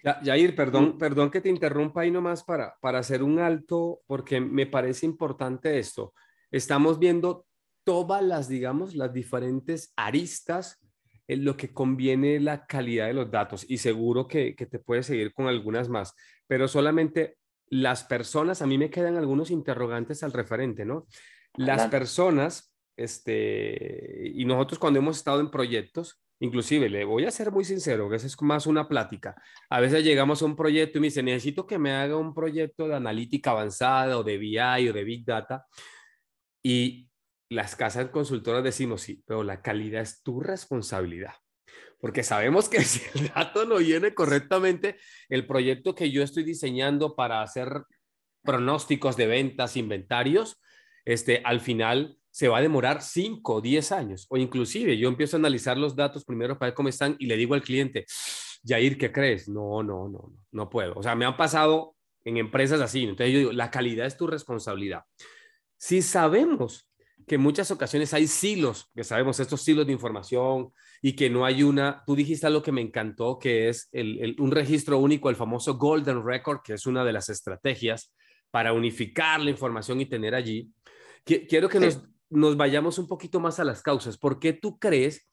Ya, 0.01 0.21
Jair, 0.23 0.55
perdón, 0.55 0.95
mm. 0.95 0.97
perdón 0.97 1.29
que 1.29 1.41
te 1.41 1.49
interrumpa 1.49 2.01
ahí 2.01 2.09
nomás 2.09 2.45
para, 2.45 2.73
para 2.81 2.99
hacer 2.99 3.21
un 3.21 3.39
alto, 3.39 3.99
porque 4.07 4.39
me 4.39 4.65
parece 4.65 5.05
importante 5.05 5.77
esto. 5.77 6.13
Estamos 6.49 6.99
viendo 6.99 7.45
todas 7.83 8.23
las, 8.23 8.47
digamos, 8.47 8.95
las 8.95 9.11
diferentes 9.11 9.91
aristas 9.97 10.79
en 11.27 11.43
lo 11.43 11.57
que 11.57 11.73
conviene 11.73 12.39
la 12.39 12.65
calidad 12.65 13.07
de 13.07 13.13
los 13.13 13.29
datos 13.29 13.65
y 13.69 13.77
seguro 13.77 14.27
que, 14.27 14.53
te 14.53 14.79
puedes 14.79 15.05
seguir 15.05 15.33
con 15.33 15.47
algunas 15.47 15.89
más, 15.89 16.15
pero 16.47 16.67
solamente 16.67 17.37
las 17.71 18.03
personas, 18.03 18.61
a 18.61 18.67
mí 18.67 18.77
me 18.77 18.89
quedan 18.89 19.17
algunos 19.17 19.49
interrogantes 19.49 20.23
al 20.23 20.33
referente, 20.33 20.85
¿no? 20.85 21.07
Las 21.55 21.87
personas, 21.87 22.75
este, 22.97 24.29
y 24.35 24.43
nosotros 24.45 24.77
cuando 24.77 24.99
hemos 24.99 25.17
estado 25.17 25.39
en 25.39 25.49
proyectos, 25.49 26.21
inclusive 26.41 26.89
le 26.89 27.05
voy 27.05 27.25
a 27.25 27.31
ser 27.31 27.49
muy 27.49 27.63
sincero, 27.63 28.09
que 28.09 28.17
eso 28.17 28.27
es 28.27 28.39
más 28.41 28.67
una 28.67 28.89
plática. 28.89 29.41
A 29.69 29.79
veces 29.79 30.03
llegamos 30.03 30.41
a 30.41 30.45
un 30.45 30.57
proyecto 30.57 30.97
y 30.97 31.01
me 31.01 31.07
dice, 31.07 31.23
necesito 31.23 31.65
que 31.65 31.79
me 31.79 31.93
haga 31.93 32.17
un 32.17 32.33
proyecto 32.33 32.89
de 32.89 32.95
analítica 32.95 33.51
avanzada 33.51 34.17
o 34.17 34.23
de 34.23 34.37
BI 34.37 34.89
o 34.89 34.93
de 34.93 35.03
Big 35.05 35.25
Data. 35.25 35.65
Y 36.61 37.09
las 37.49 37.77
casas 37.77 38.09
consultoras 38.09 38.63
decimos, 38.65 39.01
sí, 39.01 39.23
pero 39.25 39.43
la 39.43 39.61
calidad 39.61 40.01
es 40.01 40.21
tu 40.23 40.41
responsabilidad. 40.41 41.35
Porque 42.01 42.23
sabemos 42.23 42.67
que 42.67 42.81
si 42.83 43.01
el 43.17 43.29
dato 43.29 43.65
no 43.65 43.77
viene 43.77 44.13
correctamente, 44.13 44.97
el 45.29 45.47
proyecto 45.47 45.95
que 45.95 46.11
yo 46.11 46.23
estoy 46.23 46.43
diseñando 46.43 47.15
para 47.15 47.41
hacer 47.41 47.83
pronósticos 48.43 49.15
de 49.15 49.27
ventas, 49.27 49.77
inventarios, 49.77 50.59
este, 51.05 51.41
al 51.45 51.61
final 51.61 52.17
se 52.31 52.47
va 52.47 52.57
a 52.57 52.61
demorar 52.61 53.01
5 53.01 53.53
o 53.53 53.61
10 53.61 53.91
años. 53.91 54.25
O 54.29 54.37
inclusive 54.37 54.97
yo 54.97 55.07
empiezo 55.07 55.37
a 55.37 55.39
analizar 55.39 55.77
los 55.77 55.95
datos 55.95 56.25
primero 56.25 56.57
para 56.57 56.71
ver 56.71 56.75
cómo 56.75 56.89
están 56.89 57.15
y 57.19 57.27
le 57.27 57.37
digo 57.37 57.53
al 57.53 57.61
cliente, 57.61 58.05
Jair, 58.65 58.97
¿qué 58.97 59.11
crees? 59.11 59.47
No, 59.47 59.83
no, 59.83 60.07
no, 60.07 60.19
no, 60.19 60.33
no 60.51 60.69
puedo. 60.69 60.93
O 60.95 61.03
sea, 61.03 61.15
me 61.15 61.25
han 61.25 61.37
pasado 61.37 61.95
en 62.23 62.37
empresas 62.37 62.81
así. 62.81 63.03
Entonces 63.03 63.33
yo 63.33 63.39
digo, 63.39 63.51
la 63.51 63.71
calidad 63.71 64.05
es 64.05 64.17
tu 64.17 64.27
responsabilidad. 64.27 65.03
Si 65.77 66.01
sabemos 66.01 66.90
que 67.27 67.35
en 67.35 67.41
muchas 67.41 67.71
ocasiones 67.71 68.13
hay 68.13 68.27
silos, 68.27 68.89
que 68.95 69.03
sabemos 69.03 69.39
estos 69.39 69.61
silos 69.61 69.85
de 69.85 69.93
información 69.93 70.71
y 71.01 71.13
que 71.13 71.29
no 71.29 71.45
hay 71.45 71.63
una, 71.63 72.03
tú 72.05 72.15
dijiste 72.15 72.47
algo 72.47 72.61
que 72.61 72.71
me 72.71 72.81
encantó, 72.81 73.39
que 73.39 73.69
es 73.69 73.89
el, 73.91 74.35
un 74.39 74.51
registro 74.51 74.97
único, 74.99 75.29
el 75.29 75.35
famoso 75.35 75.77
Golden 75.77 76.25
Record, 76.25 76.61
que 76.63 76.73
es 76.73 76.85
una 76.85 77.03
de 77.03 77.13
las 77.13 77.29
estrategias 77.29 78.13
para 78.51 78.73
unificar 78.73 79.39
la 79.41 79.49
información 79.49 80.01
y 80.01 80.05
tener 80.05 80.35
allí. 80.35 80.69
Quiero 81.23 81.69
que 81.69 81.79
nos, 81.79 82.01
nos 82.29 82.57
vayamos 82.57 82.97
un 82.99 83.07
poquito 83.07 83.39
más 83.39 83.59
a 83.59 83.63
las 83.63 83.81
causas. 83.81 84.17
¿Por 84.17 84.39
qué 84.39 84.53
tú 84.53 84.77
crees 84.79 85.29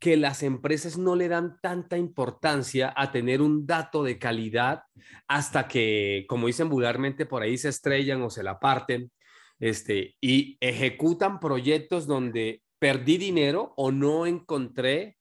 que 0.00 0.16
las 0.16 0.42
empresas 0.42 0.96
no 0.96 1.14
le 1.14 1.28
dan 1.28 1.58
tanta 1.60 1.98
importancia 1.98 2.92
a 2.96 3.12
tener 3.12 3.42
un 3.42 3.66
dato 3.66 4.02
de 4.02 4.18
calidad 4.18 4.82
hasta 5.28 5.68
que, 5.68 6.24
como 6.26 6.46
dicen 6.46 6.70
vulgarmente, 6.70 7.26
por 7.26 7.42
ahí 7.42 7.58
se 7.58 7.68
estrellan 7.68 8.22
o 8.22 8.30
se 8.30 8.42
la 8.42 8.58
parten 8.58 9.12
este, 9.60 10.16
y 10.20 10.56
ejecutan 10.60 11.38
proyectos 11.38 12.06
donde 12.06 12.62
perdí 12.78 13.18
dinero 13.18 13.74
o 13.76 13.92
no 13.92 14.26
encontré 14.26 15.18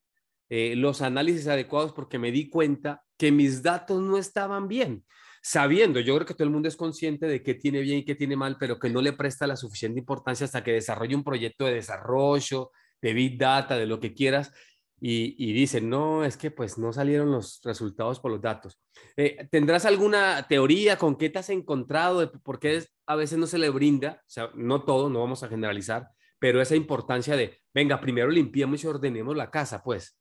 eh, 0.49 0.75
los 0.75 1.01
análisis 1.01 1.47
adecuados 1.47 1.91
porque 1.93 2.17
me 2.17 2.31
di 2.31 2.49
cuenta 2.49 3.03
que 3.17 3.31
mis 3.31 3.61
datos 3.61 4.01
no 4.01 4.17
estaban 4.17 4.67
bien. 4.67 5.05
Sabiendo, 5.41 5.99
yo 5.99 6.15
creo 6.15 6.25
que 6.25 6.33
todo 6.33 6.45
el 6.45 6.53
mundo 6.53 6.67
es 6.67 6.75
consciente 6.75 7.27
de 7.27 7.43
qué 7.43 7.53
tiene 7.53 7.81
bien 7.81 7.99
y 7.99 8.05
qué 8.05 8.15
tiene 8.15 8.35
mal, 8.35 8.57
pero 8.59 8.79
que 8.79 8.89
no 8.89 9.01
le 9.01 9.13
presta 9.13 9.45
la 9.45 9.55
suficiente 9.55 9.99
importancia 9.99 10.45
hasta 10.45 10.63
que 10.63 10.73
desarrolle 10.73 11.15
un 11.15 11.23
proyecto 11.23 11.65
de 11.65 11.75
desarrollo, 11.75 12.71
de 13.01 13.13
Big 13.13 13.37
Data, 13.37 13.77
de 13.77 13.85
lo 13.85 13.99
que 13.99 14.13
quieras, 14.13 14.51
y, 15.01 15.53
dicen, 15.53 15.89
no, 15.89 16.25
es 16.25 16.35
que 16.35 16.51
pues 16.51 16.77
no 16.77 16.91
salieron 16.91 17.31
los 17.31 17.61
resultados 17.63 18.19
por 18.19 18.31
los 18.31 18.41
datos. 18.41 18.79
Eh, 19.15 19.47
¿Tendrás 19.49 19.85
alguna 19.85 20.45
teoría 20.47 20.97
con 20.97 21.15
qué 21.15 21.29
te 21.29 21.39
has 21.39 21.49
encontrado 21.49 22.19
de 22.19 22.27
por 22.27 22.59
a 23.05 23.15
veces 23.15 23.37
no 23.37 23.47
se 23.47 23.57
le 23.57 23.69
brinda, 23.69 24.21
o 24.21 24.29
sea, 24.29 24.49
no 24.55 24.83
todo, 24.83 25.09
no 25.09 25.21
vamos 25.21 25.41
a 25.43 25.47
generalizar, 25.47 26.09
pero 26.37 26.61
esa 26.61 26.75
importancia 26.75 27.35
de, 27.35 27.57
venga, 27.73 28.01
primero 28.01 28.29
limpiemos 28.29 28.83
y 28.83 28.87
ordenemos 28.87 29.35
la 29.35 29.49
casa, 29.49 29.81
pues? 29.81 30.17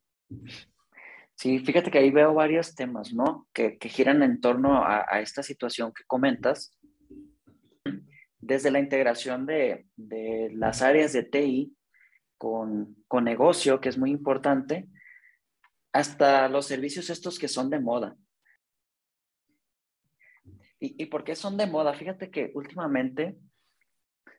Sí, 1.35 1.59
fíjate 1.59 1.91
que 1.91 1.99
ahí 1.99 2.11
veo 2.11 2.33
varios 2.33 2.75
temas, 2.75 3.13
¿no? 3.13 3.47
Que, 3.53 3.77
giran 3.81 4.23
en 4.23 4.39
torno 4.39 4.83
a, 4.83 5.21
esta 5.21 5.43
situación 5.43 5.93
que 5.93 6.03
comentas. 6.05 6.77
Desde 8.41 8.71
la 8.71 8.79
integración 8.79 9.45
de, 9.45 9.85
de 9.97 10.49
las 10.53 10.81
áreas 10.81 11.11
de 11.11 11.23
TI 11.23 11.75
con, 12.39 12.95
con 13.07 13.25
negocio, 13.25 13.79
que 13.79 13.89
es 13.89 13.97
muy 13.99 14.09
importante, 14.09 14.87
hasta 15.93 16.49
los 16.49 16.65
servicios 16.65 17.11
estos 17.11 17.37
que 17.37 17.47
son 17.47 17.69
de 17.69 17.79
moda. 17.79 18.15
¿Y, 20.79 21.03
¿Y 21.03 21.05
por 21.07 21.23
qué 21.23 21.35
son 21.35 21.57
de 21.57 21.67
moda? 21.67 21.93
Fíjate 21.93 22.31
que 22.31 22.51
últimamente, 22.55 23.37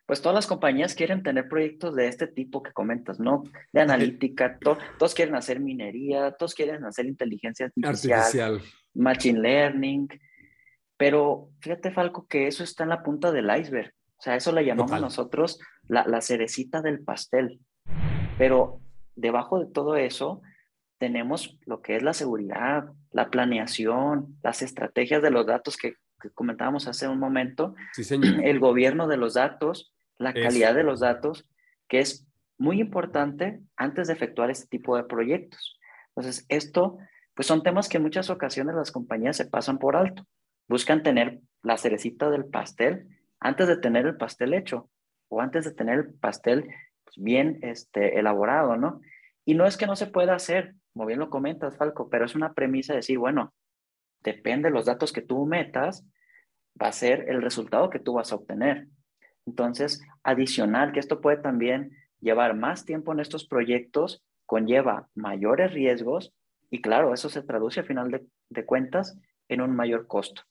pues 0.07 0.23
todas 0.23 0.35
las 0.35 0.47
compañías 0.47 0.95
quieren 0.95 1.23
tener 1.23 1.47
proyectos 1.47 1.95
de 1.95 2.09
este 2.09 2.26
tipo 2.26 2.62
que 2.62 2.73
comentas, 2.73 3.21
¿no? 3.21 3.45
De 3.73 3.83
analítica, 3.83 4.59
todos 4.59 5.14
quieren 5.14 5.35
hacer 5.35 5.61
minería, 5.61 6.33
todos 6.33 6.54
quieren 6.54 6.85
hacer 6.85 7.04
inteligencia 7.04 7.71
artificial, 7.85 8.61
machine 8.95 9.40
learning, 9.40 10.09
pero 10.97 11.50
fíjate, 11.61 11.90
Falco, 11.92 12.26
que 12.26 12.47
eso 12.47 12.64
está 12.64 12.85
en 12.85 12.90
la 12.90 13.02
punta 13.02 13.30
del 13.30 13.50
iceberg. 13.54 13.92
O 14.16 14.23
sea, 14.23 14.37
eso 14.37 14.52
le 14.52 14.64
llamamos 14.64 15.00
nosotros 15.00 15.59
la, 15.88 16.07
la 16.07 16.21
cerecita 16.21 16.83
del 16.83 17.02
pastel. 17.02 17.61
Pero 18.40 18.80
debajo 19.16 19.59
de 19.59 19.66
todo 19.66 19.97
eso 19.97 20.40
tenemos 20.97 21.59
lo 21.66 21.82
que 21.82 21.97
es 21.97 22.02
la 22.02 22.14
seguridad, 22.14 22.87
la 23.11 23.28
planeación, 23.28 24.38
las 24.42 24.62
estrategias 24.62 25.20
de 25.20 25.30
los 25.30 25.44
datos 25.44 25.76
que, 25.76 25.97
comentábamos 26.32 26.88
hace 26.88 27.06
un 27.06 27.18
momento, 27.18 27.75
el 28.42 28.59
gobierno 28.59 29.09
de 29.09 29.18
los 29.18 29.35
datos, 29.35 29.92
la 30.16 30.32
calidad 30.32 30.75
de 30.75 30.85
los 30.85 31.00
datos, 31.00 31.47
que 31.87 32.00
es 32.00 32.26
muy 32.56 32.80
importante 32.80 33.61
antes 33.76 34.09
de 34.09 34.14
efectuar 34.14 34.50
este 34.50 34.68
tipo 34.68 34.97
de 34.97 35.04
proyectos. 35.04 35.78
Entonces, 36.09 36.47
esto, 36.49 36.97
pues 37.35 37.47
son 37.47 37.62
temas 37.62 37.90
que 37.90 37.99
en 37.99 38.04
muchas 38.04 38.30
ocasiones 38.30 38.75
las 38.75 38.90
compañías 38.90 39.37
se 39.37 39.44
pasan 39.44 39.78
por 39.78 39.97
alto. 39.97 40.26
Buscan 40.66 41.02
tener 41.02 41.40
la 41.62 41.76
cerecita 41.76 42.30
del 42.30 42.47
pastel 42.47 43.06
antes 43.38 43.68
de 43.68 43.76
tener 43.76 44.06
el 44.06 44.16
pastel 44.16 44.54
hecho 44.54 44.88
o 45.28 45.42
antes 45.42 45.66
de 45.66 45.73
tener 45.73 45.99
el 45.99 46.14
pastel 46.14 46.70
bien 47.16 47.58
este, 47.62 48.18
elaborado, 48.18 48.76
¿no? 48.76 49.00
Y 49.44 49.54
no 49.54 49.66
es 49.66 49.76
que 49.76 49.86
no 49.86 49.96
se 49.96 50.06
pueda 50.06 50.34
hacer, 50.34 50.74
como 50.92 51.06
bien 51.06 51.18
lo 51.18 51.30
comentas, 51.30 51.76
Falco, 51.76 52.08
pero 52.08 52.24
es 52.24 52.34
una 52.34 52.52
premisa 52.52 52.92
de 52.92 52.98
decir, 52.98 53.18
bueno, 53.18 53.54
depende 54.22 54.68
de 54.68 54.74
los 54.74 54.86
datos 54.86 55.12
que 55.12 55.22
tú 55.22 55.46
metas, 55.46 56.06
va 56.80 56.88
a 56.88 56.92
ser 56.92 57.28
el 57.28 57.42
resultado 57.42 57.90
que 57.90 57.98
tú 57.98 58.14
vas 58.14 58.32
a 58.32 58.36
obtener. 58.36 58.88
Entonces, 59.46 60.02
adicional, 60.22 60.92
que 60.92 61.00
esto 61.00 61.20
puede 61.20 61.38
también 61.38 61.96
llevar 62.20 62.54
más 62.54 62.84
tiempo 62.84 63.12
en 63.12 63.20
estos 63.20 63.46
proyectos, 63.46 64.22
conlleva 64.46 65.08
mayores 65.14 65.72
riesgos 65.72 66.34
y 66.70 66.80
claro, 66.80 67.12
eso 67.12 67.28
se 67.28 67.42
traduce 67.42 67.80
a 67.80 67.84
final 67.84 68.10
de, 68.48 68.64
cuentas 68.64 69.18
en 69.48 69.60
un 69.60 69.74
mayor 69.74 70.06
costo. 70.06 70.42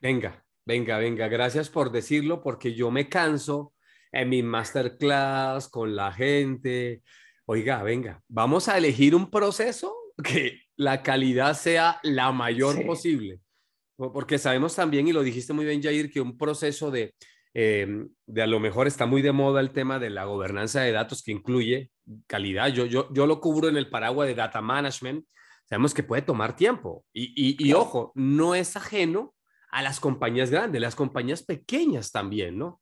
Venga, 0.00 0.44
venga, 0.66 0.98
venga, 0.98 1.28
gracias 1.28 1.70
por 1.70 1.92
decirlo 1.92 2.42
porque 2.42 2.74
yo 2.74 2.90
me 2.90 3.08
canso 3.08 3.72
en 4.12 4.28
mi 4.28 4.42
masterclass 4.42 5.68
con 5.68 5.96
la 5.96 6.12
gente. 6.12 7.02
Oiga, 7.46 7.82
venga, 7.82 8.22
vamos 8.28 8.68
a 8.68 8.78
elegir 8.78 9.14
un 9.14 9.30
proceso 9.30 9.94
que 10.22 10.60
la 10.76 11.02
calidad 11.02 11.54
sea 11.54 11.98
la 12.02 12.30
mayor 12.32 12.84
posible. 12.86 13.40
Porque 13.96 14.38
sabemos 14.38 14.74
también, 14.74 15.08
y 15.08 15.12
lo 15.12 15.22
dijiste 15.22 15.52
muy 15.52 15.64
bien, 15.64 15.82
Jair, 15.82 16.10
que 16.10 16.20
un 16.20 16.36
proceso 16.36 16.90
de, 16.90 17.14
eh, 17.54 17.86
de 18.26 18.42
a 18.42 18.46
lo 18.46 18.58
mejor 18.58 18.86
está 18.86 19.06
muy 19.06 19.22
de 19.22 19.32
moda 19.32 19.60
el 19.60 19.72
tema 19.72 19.98
de 19.98 20.10
la 20.10 20.24
gobernanza 20.24 20.80
de 20.80 20.92
datos 20.92 21.22
que 21.22 21.32
incluye 21.32 21.90
calidad. 22.26 22.68
Yo, 22.68 22.86
yo, 22.86 23.12
yo 23.12 23.26
lo 23.26 23.40
cubro 23.40 23.68
en 23.68 23.76
el 23.76 23.90
paraguas 23.90 24.28
de 24.28 24.34
data 24.34 24.60
management. 24.60 25.24
Sabemos 25.68 25.94
que 25.94 26.02
puede 26.02 26.22
tomar 26.22 26.56
tiempo. 26.56 27.04
Y, 27.12 27.56
y, 27.64 27.72
ojo, 27.72 28.12
no 28.14 28.54
es 28.54 28.76
ajeno 28.76 29.34
a 29.70 29.82
las 29.82 30.00
compañías 30.00 30.50
grandes, 30.50 30.82
las 30.82 30.94
compañías 30.94 31.42
pequeñas 31.42 32.10
también, 32.10 32.58
¿no? 32.58 32.81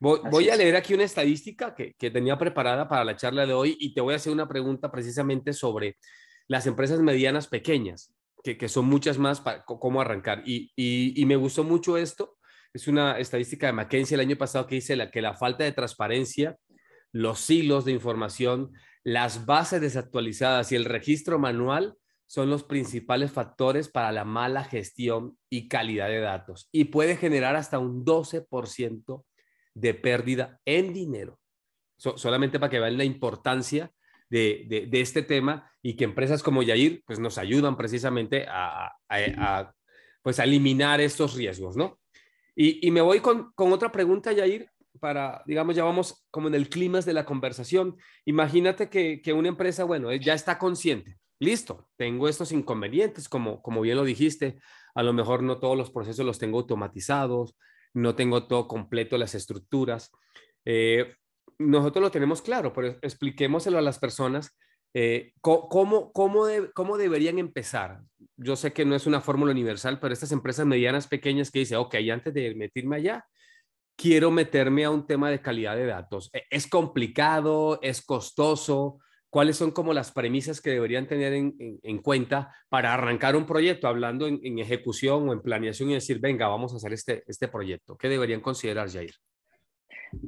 Voy, 0.00 0.20
voy 0.30 0.48
a 0.48 0.56
leer 0.56 0.76
aquí 0.76 0.94
una 0.94 1.04
estadística 1.04 1.74
que, 1.74 1.94
que, 1.94 2.10
tenía 2.10 2.38
preparada 2.38 2.88
para 2.88 3.04
la 3.04 3.16
charla 3.16 3.46
de 3.46 3.52
hoy 3.52 3.76
y 3.78 3.94
te 3.94 4.00
voy 4.00 4.14
a 4.14 4.16
hacer 4.16 4.32
una 4.32 4.48
pregunta 4.48 4.90
precisamente 4.90 5.52
sobre 5.52 5.98
las 6.48 6.66
empresas 6.66 7.00
medianas 7.00 7.46
pequeñas, 7.46 8.12
que, 8.42 8.56
que 8.56 8.68
son 8.68 8.86
muchas 8.86 9.18
más 9.18 9.40
para 9.40 9.62
cómo 9.64 10.00
arrancar. 10.00 10.42
Y, 10.46 10.72
y, 10.74 11.20
y, 11.20 11.26
me 11.26 11.36
gustó 11.36 11.64
mucho 11.64 11.96
esto. 11.98 12.38
Es 12.72 12.88
una 12.88 13.18
estadística 13.18 13.66
de 13.66 13.74
McKinsey 13.74 14.14
el 14.14 14.20
año 14.20 14.36
pasado 14.36 14.66
que 14.66 14.76
dice 14.76 14.96
la, 14.96 15.10
que 15.10 15.20
la 15.20 15.34
falta 15.34 15.64
de 15.64 15.72
transparencia 15.72 16.58
los 17.12 17.48
hilos 17.50 17.84
de 17.84 17.92
información, 17.92 18.72
las 19.02 19.46
bases 19.46 19.80
desactualizadas 19.80 20.72
y 20.72 20.76
el 20.76 20.84
registro 20.84 21.38
manual 21.38 21.96
son 22.26 22.48
los 22.50 22.62
principales 22.62 23.32
factores 23.32 23.88
para 23.88 24.12
la 24.12 24.24
mala 24.24 24.62
gestión 24.62 25.36
y 25.48 25.68
calidad 25.68 26.08
de 26.08 26.20
datos 26.20 26.68
y 26.70 26.84
puede 26.84 27.16
generar 27.16 27.56
hasta 27.56 27.78
un 27.80 28.04
12% 28.04 29.24
de 29.74 29.94
pérdida 29.94 30.60
en 30.64 30.92
dinero. 30.92 31.38
solamente 31.96 32.58
para 32.58 32.70
que 32.70 32.80
vean 32.80 32.96
la 32.96 33.04
importancia 33.04 33.92
de, 34.30 34.88
este 34.92 35.22
tema 35.22 35.70
y 35.82 35.96
que 35.96 36.04
empresas 36.04 36.42
como 36.42 36.62
Yair 36.62 37.02
pues 37.06 37.18
nos 37.18 37.36
ayudan 37.36 37.76
precisamente 37.76 38.46
a, 38.48 38.92
pues 40.22 40.38
eliminar 40.38 41.00
estos 41.00 41.34
riesgos, 41.34 41.76
¿no? 41.76 41.98
Y, 42.54 42.90
me 42.90 43.00
voy 43.00 43.20
con, 43.20 43.52
con, 43.54 43.72
otra 43.72 43.90
pregunta, 43.90 44.32
Yair, 44.32 44.68
para, 44.98 45.42
digamos, 45.46 45.74
ya 45.74 45.84
vamos 45.84 46.26
como 46.30 46.48
en 46.48 46.54
el 46.54 46.68
clima 46.68 47.00
de 47.00 47.14
la 47.14 47.24
conversación. 47.24 47.96
Imagínate 48.26 48.90
que, 48.90 49.22
que 49.22 49.32
una 49.32 49.48
empresa, 49.48 49.84
bueno, 49.84 50.12
ya 50.12 50.34
está 50.34 50.58
consciente. 50.58 51.16
Listo, 51.38 51.88
tengo 51.96 52.28
estos 52.28 52.52
inconvenientes, 52.52 53.28
como, 53.28 53.62
como 53.62 53.80
bien 53.80 53.96
lo 53.96 54.04
dijiste. 54.04 54.58
A 54.94 55.02
lo 55.02 55.14
mejor 55.14 55.42
no 55.42 55.58
todos 55.58 55.76
los 55.76 55.90
procesos 55.90 56.26
los 56.26 56.38
tengo 56.38 56.58
automatizados, 56.58 57.56
no 57.94 58.14
tengo 58.14 58.46
todo 58.46 58.68
completo 58.68 59.18
las 59.18 59.34
estructuras. 59.34 60.10
Eh, 60.64 61.14
nosotros 61.58 62.02
lo 62.02 62.10
tenemos 62.10 62.42
claro, 62.42 62.72
pero 62.72 62.98
expliquémoselo 63.02 63.78
a 63.78 63.82
las 63.82 63.98
personas 63.98 64.56
eh, 64.92 65.34
¿cómo, 65.40 66.12
cómo, 66.12 66.48
cómo, 66.74 66.98
deberían 66.98 67.38
empezar? 67.38 68.00
Yo 68.36 68.56
sé 68.56 68.72
que 68.72 68.84
no 68.84 68.96
es 68.96 69.06
una 69.06 69.20
fórmula 69.20 69.52
universal, 69.52 70.00
pero 70.00 70.12
estas 70.12 70.32
empresas 70.32 70.66
medianas, 70.66 71.06
pequeñas 71.06 71.50
que 71.50 71.60
dicen, 71.60 71.78
ok, 71.78 71.94
antes 72.12 72.34
de 72.34 72.54
meterme 72.56 72.96
allá, 72.96 73.24
quiero 73.96 74.30
meterme 74.30 74.84
a 74.84 74.90
un 74.90 75.06
tema 75.06 75.30
de 75.30 75.40
calidad 75.40 75.76
de 75.76 75.86
datos. 75.86 76.30
¿E-, 76.32 76.44
¿Es 76.50 76.66
complicado? 76.66 77.78
¿Es 77.82 78.02
costoso? 78.02 78.98
¿Cuáles 79.30 79.56
son 79.56 79.70
como 79.70 79.92
las 79.92 80.10
premisas 80.10 80.60
que 80.60 80.70
deberían 80.70 81.06
tener 81.06 81.32
en, 81.32 81.98
cuenta 82.02 82.52
para 82.68 82.92
arrancar 82.92 83.36
un 83.36 83.46
proyecto, 83.46 83.86
hablando 83.86 84.26
en, 84.26 84.58
ejecución 84.58 85.28
o 85.28 85.32
en 85.32 85.40
planeación 85.40 85.90
y 85.90 85.94
decir, 85.94 86.18
venga, 86.20 86.48
vamos 86.48 86.72
a 86.72 86.76
hacer 86.76 86.92
este, 86.92 87.22
este 87.28 87.46
proyecto? 87.46 87.96
¿Qué 87.96 88.08
deberían 88.08 88.40
considerar, 88.40 88.90
Jair? 88.90 89.12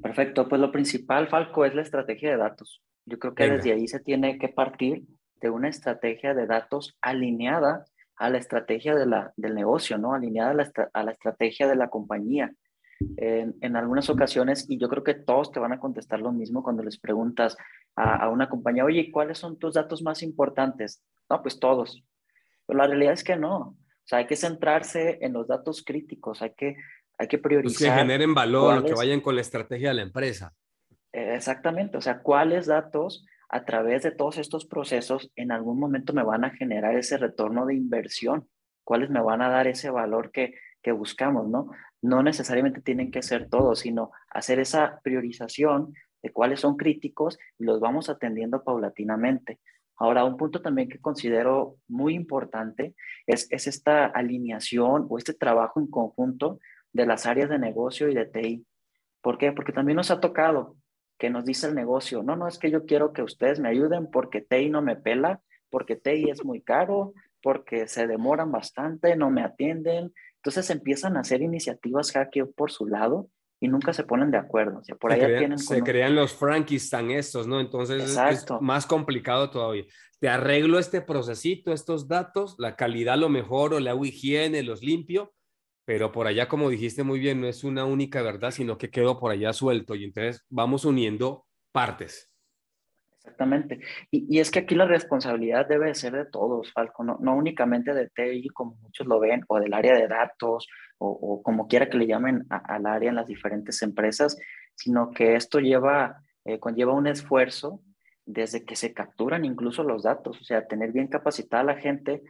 Perfecto, 0.01 0.49
pues 0.49 0.61
lo 0.61 0.71
principal, 0.71 1.27
Falco, 1.27 1.65
es 1.65 1.75
la 1.75 1.83
estrategia 1.83 2.31
de 2.31 2.37
datos. 2.37 2.81
Yo 3.05 3.19
creo 3.19 3.35
que 3.35 3.51
desde 3.51 3.73
ahí 3.73 3.89
se 3.89 3.99
tiene 3.99 4.39
que 4.39 4.49
partir 4.49 5.03
de 5.41 5.51
una 5.51 5.69
estrategia 5.69 6.35
de 6.35 6.47
datos 6.47 6.97
alineada 7.01 7.85
a 8.17 8.31
la 8.31 8.39
estrategia 8.39 8.95
de 8.95 9.07
la, 9.07 9.33
del 9.37 9.57
negocio, 9.57 9.99
¿no? 9.99 10.15
Alineada 10.15 10.53
a 10.53 10.55
la, 10.55 10.71
a 10.93 11.03
la 11.03 11.11
estrategia 11.11 11.67
de 11.67 11.75
la 11.75 11.89
compañía 11.89 12.53
en, 13.17 13.77
algunas 13.77 14.09
ocasiones, 14.11 14.67
y 14.69 14.79
yo 14.79 14.89
creo 14.89 15.05
que 15.05 15.15
todos 15.15 15.53
te 15.53 15.61
van 15.61 15.73
a 15.73 15.81
contestar 15.81 16.21
lo 16.21 16.33
mismo 16.33 16.63
cuando 16.63 16.83
les 16.83 16.99
preguntas 16.99 17.57
a, 17.97 18.29
una 18.29 18.49
compañía, 18.49 18.85
oye, 18.85 19.11
¿cuáles 19.11 19.39
son 19.39 19.59
tus 19.59 19.75
datos 19.75 20.03
más 20.03 20.23
importantes? 20.23 21.03
No, 21.29 21.43
pues 21.43 21.59
todos. 21.61 22.03
Pero 22.67 22.79
la 22.79 22.87
realidad 22.87 23.13
es 23.13 23.25
que 23.25 23.37
no. 23.37 23.59
O 23.59 24.05
sea, 24.05 24.19
hay 24.19 24.27
que 24.27 24.37
centrarse 24.37 25.19
en 25.21 25.33
los 25.33 25.47
datos 25.47 25.85
críticos, 25.85 26.43
hay 26.43 26.53
que, 26.57 26.77
hay 27.19 27.29
que 27.29 27.39
priorizar. 27.39 27.89
que 27.89 28.01
generen 28.01 28.35
valor, 28.35 28.85
que 28.85 28.95
vayan 28.95 29.21
con 29.21 29.35
la 29.35 29.41
estrategia 29.41 29.89
de 29.89 29.95
la 29.95 30.03
empresa. 30.03 30.55
Exactamente, 31.13 31.99
o 31.99 32.01
sea, 32.01 32.21
cuáles 32.21 32.67
datos 32.67 33.27
a 33.51 33.65
través 33.67 34.03
de 34.03 34.11
todos 34.11 34.39
estos 34.39 34.65
procesos 34.65 35.31
en 35.37 35.53
algún 35.53 35.79
momento 35.79 36.15
me 36.15 36.25
van 36.25 36.45
a 36.45 36.51
generar 36.51 36.97
ese 36.97 37.19
retorno 37.19 37.67
de 37.67 37.75
inversión, 37.75 38.49
cuáles 38.83 39.11
me 39.11 39.21
van 39.21 39.43
a 39.43 39.51
dar 39.51 39.67
ese 39.67 39.91
valor 39.91 40.33
que, 40.33 40.55
que 40.83 40.91
buscamos, 40.91 41.49
¿no? 41.49 41.71
No 42.03 42.23
necesariamente 42.23 42.83
tienen 42.83 43.11
que 43.11 43.23
ser 43.23 43.49
todos, 43.49 43.81
sino 43.81 44.11
hacer 44.29 44.59
esa 44.59 45.01
priorización 45.03 45.95
de 46.23 46.33
cuáles 46.33 46.61
son 46.61 46.77
críticos 46.77 47.39
y 47.59 47.65
los 47.65 47.81
vamos 47.81 48.09
atendiendo 48.11 48.63
paulatinamente. 48.63 49.61
Ahora, 49.97 50.25
un 50.25 50.37
punto 50.37 50.61
también 50.61 50.89
que 50.89 51.01
considero 51.01 51.77
muy 51.89 52.15
importante 52.15 52.95
es, 53.27 53.47
es 53.51 53.67
esta 53.67 54.07
alineación 54.07 55.07
o 55.09 55.19
este 55.19 55.33
trabajo 55.33 55.81
en 55.81 55.87
conjunto 55.87 56.59
de 56.93 57.07
las 57.07 57.27
áreas 57.27 57.49
de 57.49 57.59
negocio 57.59 58.09
y 58.09 58.15
de 58.15 58.27
TI. 58.27 58.67
¿Por 59.21 59.39
qué? 59.39 59.53
Porque 59.53 59.73
también 59.73 59.97
nos 59.97 60.11
ha 60.11 60.21
tocado 60.21 60.77
que 61.19 61.31
nos 61.31 61.45
dice 61.45 61.69
el 61.69 61.77
negocio, 61.77 62.25
no, 62.25 62.35
no, 62.35 62.49
es 62.49 62.59
que 62.59 62.71
yo 62.71 62.85
quiero 62.85 63.13
que 63.13 63.23
ustedes 63.23 63.61
me 63.61 63.69
ayuden 63.69 64.11
porque 64.11 64.41
TI 64.41 64.71
no 64.71 64.83
me 64.83 64.97
pela, 64.97 65.41
porque 65.71 65.95
TI 65.95 66.31
es 66.31 66.45
muy 66.45 66.63
caro, 66.63 67.15
porque 67.41 67.87
se 67.87 68.09
demoran 68.09 68.51
bastante, 68.51 69.15
no 69.15 69.31
me 69.31 69.43
atienden, 69.43 70.13
entonces 70.45 70.71
empiezan 70.71 71.17
a 71.17 71.21
hacer 71.21 71.41
iniciativas 71.41 72.11
hackeo 72.11 72.51
por 72.51 72.73
su 72.73 72.89
lado 72.89 73.29
y 73.61 73.69
nunca 73.69 73.93
se 73.93 74.03
ponen 74.03 74.33
de 74.33 74.39
acuerdo. 74.39 74.81
O 74.81 74.83
sea, 74.83 74.97
por 74.97 75.13
se 75.13 75.19
allá 75.19 75.27
crean, 75.27 75.39
tienen 75.39 75.59
se 75.59 75.83
crean 75.83 76.17
los 76.17 76.33
Frankenstein 76.33 77.13
estos, 77.13 77.47
¿no? 77.47 77.61
Entonces 77.61 78.19
es 78.19 78.47
más 78.61 78.85
complicado 78.85 79.51
todavía. 79.51 79.85
Te 80.19 80.29
arreglo 80.29 80.81
este 80.81 81.01
procesito, 81.01 81.73
estos 81.73 82.09
datos, 82.09 82.57
la 82.59 82.75
calidad 82.75 83.17
lo 83.17 83.29
mejor 83.29 83.73
o 83.73 83.79
le 83.79 83.91
hago 83.91 84.05
higiene, 84.05 84.65
los 84.65 84.83
limpio, 84.83 85.33
pero 85.85 86.11
por 86.11 86.27
allá, 86.27 86.49
como 86.49 86.71
dijiste 86.71 87.05
muy 87.05 87.21
bien, 87.21 87.41
no 87.41 87.47
es 87.47 87.63
una 87.63 87.85
única 87.85 88.21
verdad, 88.23 88.51
sino 88.51 88.79
que 88.79 88.91
quedo 88.91 89.21
por 89.21 89.31
allá 89.31 89.53
suelto 89.53 89.95
y 89.95 90.03
entonces 90.03 90.45
vamos 90.49 90.85
uniendo 90.85 91.47
partes. 91.71 92.32
Exactamente. 93.25 93.79
Y, 94.11 94.41
es 94.41 94.51
que 94.51 94.59
aquí 94.59 94.75
la 94.75 94.85
responsabilidad 94.85 95.69
debe 95.69 95.95
ser 95.95 96.13
de 96.13 96.25
todos, 96.25 96.73
Falco, 96.73 97.05
no, 97.05 97.19
no, 97.21 97.37
únicamente 97.37 97.95
de 97.95 98.09
TI, 98.09 98.49
como 98.49 98.75
muchos 98.83 99.07
lo 99.07 99.21
ven, 99.21 99.45
o 99.47 99.61
del 99.61 99.73
área 99.75 99.95
de 99.95 100.09
datos, 100.09 100.67
o, 100.99 101.41
como 101.43 101.69
quiera 101.69 101.89
que 101.89 101.99
le 101.99 102.09
llamen 102.09 102.45
al 102.49 102.87
área 102.87 103.11
en 103.11 103.15
las 103.17 103.29
diferentes 103.29 103.81
empresas, 103.83 104.37
sino 104.75 105.13
que 105.13 105.37
esto 105.37 105.61
lleva, 105.61 106.21
eh, 106.45 106.59
conlleva 106.59 106.95
un 106.95 107.07
esfuerzo 107.07 107.81
desde 108.27 108.65
que 108.65 108.75
se 108.75 108.93
capturan 108.93 109.45
incluso 109.45 109.85
los 109.85 110.03
datos, 110.03 110.41
o 110.41 110.45
sea, 110.45 110.67
tener 110.67 110.91
bien 110.91 111.07
capacitada 111.07 111.63
a 111.63 111.67
la 111.67 111.77
gente, 111.77 112.23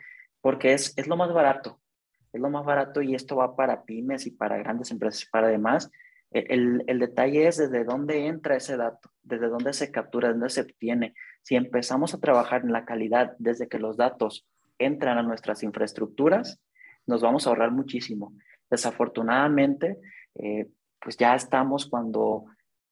porque 0.43 0.75
es, 0.75 0.93
es 0.99 1.07
lo 1.07 1.17
más 1.17 1.33
barato, 1.33 1.81
es 2.35 2.41
lo 2.41 2.51
más 2.51 2.67
barato 2.67 3.01
y 3.01 3.15
esto 3.15 3.37
va 3.37 3.57
para 3.57 3.85
pymes 3.85 4.27
y 4.27 4.31
para 4.31 4.59
grandes 4.59 4.91
empresas 4.91 5.23
y 5.23 5.31
para 5.31 5.49
demás, 5.49 5.91
el, 6.33 6.99
detalle 6.99 7.47
es 7.47 7.59
desde 7.59 7.85
dónde 7.85 8.27
entra 8.27 8.57
ese 8.57 8.77
dato, 8.77 9.11
desde 9.23 9.49
dónde 9.49 9.73
se 9.73 9.91
captura, 9.91 10.29
desde 10.29 10.39
dónde 10.39 10.55
se 10.55 10.61
obtiene. 10.63 11.15
Si 11.43 11.57
empezamos 11.57 12.15
a 12.15 12.21
trabajar 12.21 12.63
en 12.63 12.73
la 12.73 12.85
calidad 12.85 13.35
desde 13.39 13.69
que 13.69 13.79
los 13.79 13.97
datos 13.97 14.47
entran 14.79 15.19
a 15.19 15.23
nuestras 15.23 15.63
infraestructuras, 15.63 16.61
nos 17.07 17.21
vamos 17.23 17.47
a 17.47 17.51
ahorrar 17.51 17.71
muchísimo. 17.71 18.35
Desafortunadamente, 18.71 19.99
eh, 20.37 20.69
pues 21.01 21.17
ya 21.17 21.35
estamos 21.35 21.87
cuando, 21.87 22.47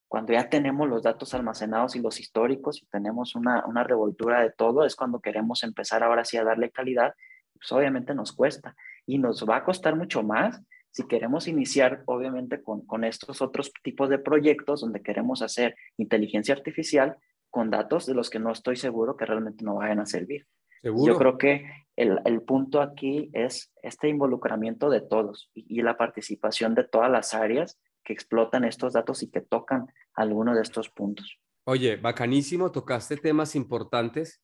cuando 0.08 0.32
ya 0.32 0.48
tenemos 0.48 0.88
los 0.88 1.02
datos 1.02 1.32
almacenados 1.34 1.96
y 1.96 2.00
los 2.00 2.20
históricos 2.20 2.82
y 2.82 2.86
tenemos 2.86 3.34
una, 3.34 3.64
una 3.66 3.84
revoltura 3.84 4.42
de 4.42 4.50
todo, 4.50 4.84
es 4.84 4.96
cuando 4.96 5.20
queremos 5.20 5.62
empezar 5.62 6.02
ahora 6.02 6.24
sí 6.24 6.36
a 6.36 6.44
darle 6.44 6.70
calidad, 6.70 7.14
pues 7.54 7.72
obviamente 7.72 8.14
nos 8.14 8.32
cuesta 8.32 8.74
y 9.06 9.18
nos 9.18 9.44
va 9.48 9.56
a 9.56 9.64
costar 9.64 9.96
mucho 9.96 10.22
más 10.22 10.60
si 10.90 11.06
queremos 11.06 11.48
iniciar, 11.48 12.02
obviamente, 12.06 12.62
con, 12.62 12.84
con 12.86 13.04
estos 13.04 13.40
otros 13.42 13.72
tipos 13.82 14.08
de 14.08 14.18
proyectos 14.18 14.80
donde 14.80 15.02
queremos 15.02 15.42
hacer 15.42 15.76
inteligencia 15.96 16.54
artificial 16.54 17.16
con 17.48 17.70
datos 17.70 18.06
de 18.06 18.14
los 18.14 18.30
que 18.30 18.38
no 18.38 18.52
estoy 18.52 18.76
seguro 18.76 19.16
que 19.16 19.26
realmente 19.26 19.64
no 19.64 19.76
vayan 19.76 20.00
a 20.00 20.06
servir. 20.06 20.46
Yo 20.82 21.18
creo 21.18 21.36
que 21.36 21.66
el, 21.94 22.20
el, 22.24 22.40
punto 22.42 22.80
aquí 22.80 23.30
es 23.34 23.70
este 23.82 24.08
involucramiento 24.08 24.88
de 24.88 25.02
todos 25.02 25.50
y, 25.52 25.78
y, 25.78 25.82
la 25.82 25.98
participación 25.98 26.74
de 26.74 26.84
todas 26.84 27.10
las 27.10 27.34
áreas 27.34 27.78
que 28.02 28.14
explotan 28.14 28.64
estos 28.64 28.94
datos 28.94 29.22
y 29.22 29.30
que 29.30 29.42
tocan 29.42 29.88
alguno 30.14 30.54
de 30.54 30.62
estos 30.62 30.88
puntos. 30.88 31.38
Oye, 31.64 31.96
bacanísimo, 31.96 32.72
tocaste 32.72 33.18
temas 33.18 33.54
importantes 33.54 34.40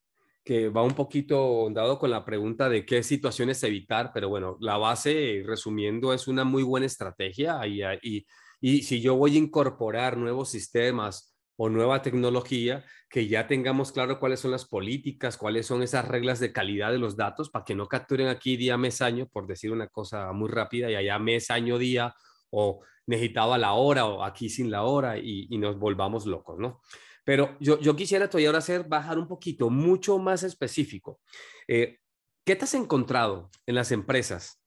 que 0.47 0.69
va 0.69 0.81
un 0.81 0.93
poquito 0.93 1.67
dado 1.73 1.99
con 1.99 2.09
la 2.09 2.23
pregunta 2.23 2.69
de 2.69 2.85
qué 2.85 3.03
situaciones 3.03 3.61
evitar, 3.63 4.11
pero 4.13 4.29
bueno, 4.29 4.55
la 4.61 4.77
base, 4.77 5.43
resumiendo, 5.45 6.13
es 6.13 6.29
una 6.29 6.45
muy 6.45 6.63
buena 6.63 6.85
estrategia 6.85 7.67
y, 7.67 7.81
y, 8.01 8.25
y 8.61 8.83
si 8.83 9.01
yo 9.01 9.17
voy 9.17 9.35
a 9.35 9.39
incorporar 9.39 10.15
nuevos 10.15 10.49
sistemas 10.49 11.35
o 11.57 11.67
nueva 11.67 12.01
tecnología, 12.01 12.85
que 13.09 13.27
ya 13.27 13.45
tengamos 13.45 13.91
claro 13.91 14.21
cuáles 14.21 14.39
son 14.39 14.51
las 14.51 14.63
políticas, 14.63 15.35
cuáles 15.35 15.65
son 15.65 15.83
esas 15.83 16.07
reglas 16.07 16.39
de 16.39 16.53
calidad 16.53 16.93
de 16.93 16.99
los 16.99 17.17
datos 17.17 17.49
para 17.49 17.65
que 17.65 17.75
no 17.75 17.89
capturen 17.89 18.29
aquí 18.29 18.55
día, 18.55 18.77
mes, 18.77 19.01
año, 19.01 19.27
por 19.27 19.47
decir 19.47 19.73
una 19.73 19.87
cosa 19.87 20.31
muy 20.31 20.47
rápida, 20.47 20.89
y 20.89 20.95
allá 20.95 21.19
mes, 21.19 21.51
año, 21.51 21.77
día, 21.77 22.15
o 22.51 22.79
necesitaba 23.05 23.57
la 23.57 23.73
hora, 23.73 24.05
o 24.05 24.23
aquí 24.23 24.47
sin 24.47 24.71
la 24.71 24.83
hora, 24.83 25.17
y, 25.17 25.47
y 25.49 25.57
nos 25.57 25.77
volvamos 25.77 26.25
locos, 26.25 26.57
¿no? 26.57 26.79
Pero 27.27 27.57
yo, 27.59 27.77
yo 27.81 27.93
quisiera 27.93 28.29
todavía 28.29 28.47
ahora 28.47 28.59
hacer, 28.59 28.85
bajar 28.85 29.19
un 29.19 29.27
poquito, 29.27 29.69
mucho 29.69 30.17
más 30.17 30.43
específico. 30.43 31.19
Eh, 31.67 31.97
¿Qué 32.45 32.55
te 32.55 32.63
has 32.63 32.73
encontrado 32.73 33.51
en 33.65 33.75
las 33.75 33.91
empresas 33.91 34.63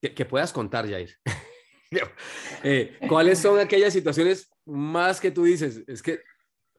que, 0.00 0.24
puedas 0.24 0.50
contar, 0.50 0.88
Jair? 0.88 1.14
eh, 2.64 2.96
¿Cuáles 3.06 3.38
son 3.38 3.58
aquellas 3.58 3.92
situaciones 3.92 4.50
más 4.64 5.20
que 5.20 5.30
tú 5.30 5.44
dices? 5.44 5.84
Es 5.86 6.00
que 6.00 6.22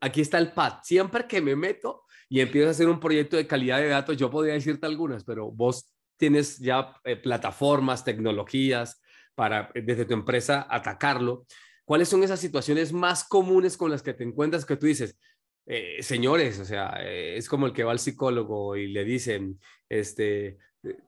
aquí 0.02 0.22
está 0.22 0.40
el 0.40 0.54
PAD. 0.54 0.80
Siempre 0.82 1.28
que 1.28 1.40
me 1.40 1.56
meto 1.56 2.06
y 2.28 2.40
empiezo 2.40 2.70
a 2.70 2.72
hacer 2.72 2.90
un 2.90 3.00
proyecto 3.00 3.38
de 3.38 3.46
calidad 3.46 3.78
de 3.78 3.90
datos, 3.90 4.18
yo 4.18 4.32
podría 4.32 4.56
decirte 4.56 4.88
algunas, 4.88 5.24
pero 5.24 5.52
vos 5.52 5.94
tienes 6.18 6.58
ya 6.58 6.96
eh, 7.04 7.16
plataformas, 7.16 8.04
tecnologías 8.04 9.00
para 9.36 9.70
eh, 9.76 9.84
desde 9.84 10.06
tu 10.06 10.16
empresa 10.16 10.66
atacarlo. 10.68 11.46
¿Cuáles 11.92 12.08
son 12.08 12.24
esas 12.24 12.40
situaciones 12.40 12.94
más 12.94 13.26
comunes 13.26 13.76
con 13.76 13.92
las 13.92 14.02
que 14.02 14.14
te 14.14 14.24
encuentras 14.24 14.64
que 14.64 14.78
tú 14.78 14.86
dices, 14.86 15.20
eh, 15.66 15.98
señores, 16.00 16.58
o 16.58 16.64
sea, 16.64 16.94
eh, 17.02 17.36
es 17.36 17.50
como 17.50 17.66
el 17.66 17.74
que 17.74 17.84
va 17.84 17.92
al 17.92 18.00
psicólogo 18.00 18.78
y 18.78 18.88
le 18.88 19.04
dicen, 19.04 19.60
este, 19.90 20.58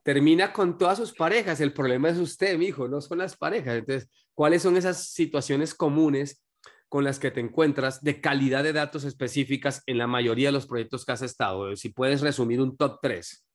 termina 0.04 0.52
con 0.52 0.78
todas 0.78 0.98
sus 0.98 1.14
parejas, 1.14 1.62
el 1.62 1.72
problema 1.72 2.10
es 2.10 2.18
usted, 2.18 2.58
mi 2.58 2.66
hijo, 2.66 2.90
no 2.90 3.00
son 3.00 3.20
las 3.20 3.38
parejas. 3.38 3.78
Entonces, 3.78 4.10
¿cuáles 4.34 4.62
son 4.62 4.76
esas 4.76 5.08
situaciones 5.08 5.74
comunes 5.74 6.44
con 6.90 7.06
las 7.06 7.18
que 7.18 7.32
te 7.32 7.40
encuentras 7.40 8.04
de 8.04 8.20
calidad 8.20 8.66
de 8.66 8.74
datos 8.74 9.06
específicas 9.06 9.84
en 9.86 9.98
la 9.98 10.08
mayoría 10.08 10.50
de 10.50 10.52
los 10.52 10.68
proyectos 10.68 11.06
que 11.06 11.14
has 11.14 11.22
estado? 11.22 11.74
Si 11.78 11.94
puedes 11.94 12.20
resumir 12.20 12.60
un 12.60 12.76
top 12.76 13.00
3. 13.02 13.46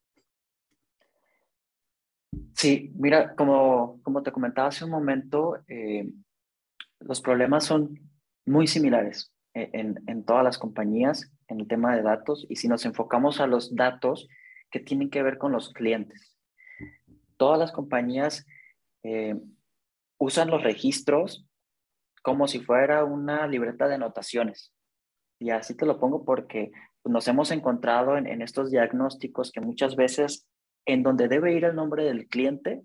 Sí, 2.54 2.90
mira, 2.94 3.34
como, 3.34 4.00
como 4.02 4.22
te 4.22 4.32
comentaba 4.32 4.68
hace 4.68 4.86
un 4.86 4.92
momento, 4.92 5.58
eh, 5.68 6.10
los 7.00 7.20
problemas 7.20 7.64
son 7.64 8.10
muy 8.46 8.66
similares 8.66 9.32
eh, 9.54 9.70
en, 9.72 10.24
todas 10.24 10.44
las 10.44 10.58
compañías 10.58 11.30
en 11.48 11.60
el 11.60 11.68
tema 11.68 11.94
de 11.96 12.02
datos 12.02 12.46
y 12.48 12.56
si 12.56 12.68
nos 12.68 12.84
enfocamos 12.84 13.40
a 13.40 13.46
los 13.46 13.74
datos 13.74 14.28
que 14.70 14.80
tienen 14.80 15.10
que 15.10 15.22
ver 15.22 15.38
con 15.38 15.52
los 15.52 15.72
clientes. 15.72 16.36
Todas 17.36 17.58
las 17.58 17.72
compañías 17.72 18.46
eh, 19.02 19.36
usan 20.18 20.50
los 20.50 20.62
registros 20.62 21.46
como 22.22 22.48
si 22.48 22.60
fuera 22.60 23.04
una 23.04 23.46
libreta 23.46 23.88
de 23.88 23.94
anotaciones. 23.94 24.74
Y 25.38 25.50
así 25.50 25.74
te 25.74 25.86
lo 25.86 25.98
pongo 26.00 26.24
porque 26.24 26.72
nos 27.04 27.28
hemos 27.28 27.50
encontrado 27.50 28.18
en, 28.18 28.26
en 28.26 28.42
estos 28.42 28.70
diagnósticos 28.70 29.52
que 29.52 29.60
muchas 29.60 29.96
veces 29.96 30.46
en 30.84 31.02
donde 31.02 31.28
debe 31.28 31.54
ir 31.54 31.64
el 31.64 31.76
nombre 31.76 32.04
del 32.04 32.28
cliente, 32.28 32.82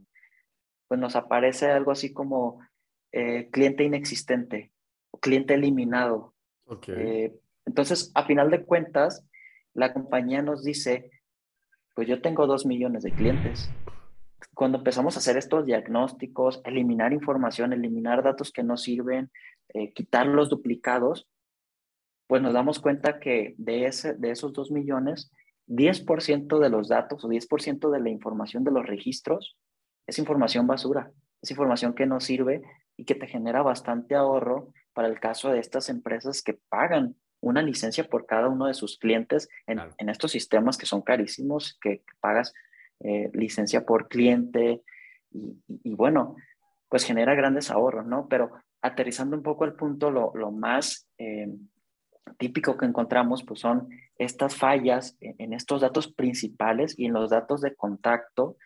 pues 0.88 0.99
nos 0.99 1.15
aparece 1.15 1.71
algo 1.71 1.91
así 1.91 2.13
como 2.13 2.60
eh, 3.13 3.49
cliente 3.52 3.84
inexistente 3.84 4.71
o 5.12 5.19
cliente 5.19 5.54
eliminado. 5.54 6.34
Eh, 6.88 7.32
entonces, 7.65 8.12
a 8.15 8.26
final 8.26 8.49
de 8.49 8.65
cuentas, 8.65 9.23
la 9.76 9.93
compañía 9.93 10.41
nos 10.41 10.63
dice, 10.63 11.12
pues 11.93 12.08
yo 12.08 12.21
tengo 12.23 12.47
dos 12.47 12.65
millones 12.65 13.04
de 13.04 13.12
clientes. 13.12 13.69
Cuando 14.56 14.80
empezamos 14.80 15.15
a 15.15 15.19
hacer 15.19 15.38
estos 15.38 15.65
diagnósticos, 15.65 16.62
eliminar 16.65 17.13
información, 17.13 17.71
eliminar 17.71 18.23
datos 18.23 18.52
que 18.52 18.63
no 18.63 18.78
sirven, 18.78 19.30
eh, 19.76 19.93
quitar 19.93 20.26
los 20.26 20.49
duplicados, 20.49 21.28
pues 22.26 22.41
nos 22.41 22.54
damos 22.54 22.80
cuenta 22.80 23.19
que 23.19 23.54
de, 23.60 23.86
ese, 23.86 24.15
de 24.15 24.32
esos 24.32 24.54
dos 24.54 24.71
millones, 24.71 25.32
10% 25.67 26.60
de 26.60 26.69
los 26.69 26.89
datos 26.89 27.23
o 27.23 27.28
10% 27.28 27.91
de 27.91 27.99
la 27.99 28.10
información 28.10 28.63
de 28.63 28.71
los 28.71 28.88
registros 28.88 29.56
es 30.08 30.17
información 30.17 30.65
basura, 30.65 31.12
es 31.41 31.52
información 31.52 31.93
que 31.93 32.06
no 32.08 32.19
sirve 32.19 32.63
y 32.97 33.06
que 33.06 33.15
te 33.15 33.27
genera 33.27 33.62
bastante 33.62 34.15
ahorro 34.15 34.73
para 34.93 35.08
el 35.08 35.19
caso 35.19 35.49
de 35.49 35.60
estas 35.60 35.89
empresas 35.89 36.41
que 36.41 36.53
pagan 36.69 37.15
una 37.41 37.62
licencia 37.62 38.06
por 38.06 38.25
cada 38.25 38.47
uno 38.47 38.67
de 38.67 38.73
sus 38.73 38.97
clientes 38.97 39.49
en, 39.67 39.79
en 39.97 40.10
estos 40.10 40.32
sistemas 40.32 40.77
que 40.77 40.86
son 40.86 41.01
carísimos, 41.01 41.77
que, 41.82 42.03
pagas 42.21 42.53
eh, 43.01 43.29
licencia 43.34 43.86
por 43.86 44.08
cliente 44.08 44.82
y, 45.32 45.58
y, 45.84 45.93
bueno, 45.95 46.36
pues 46.88 47.03
genera 47.03 47.36
grandes 47.36 47.69
ahorros, 47.69 48.06
¿no? 48.06 48.27
Pero 48.29 48.51
aterrizando 48.82 49.36
un 49.36 49.43
poco 49.43 49.65
al 49.65 49.75
punto, 49.75 50.10
lo, 50.10 50.32
lo 50.36 50.51
más 50.51 51.08
eh, 51.17 51.49
típico 52.38 52.77
que 52.77 52.86
encontramos 52.86 53.43
pues 53.43 53.60
son 53.60 53.89
estas 54.17 54.56
fallas 54.56 55.17
en, 55.19 55.36
en, 55.39 55.53
estos 55.53 55.82
datos 55.82 56.13
principales 56.13 56.97
y 56.97 57.06
en 57.06 57.13
los 57.13 57.29
datos 57.29 57.62
de 57.62 57.75
contacto, 57.75 58.58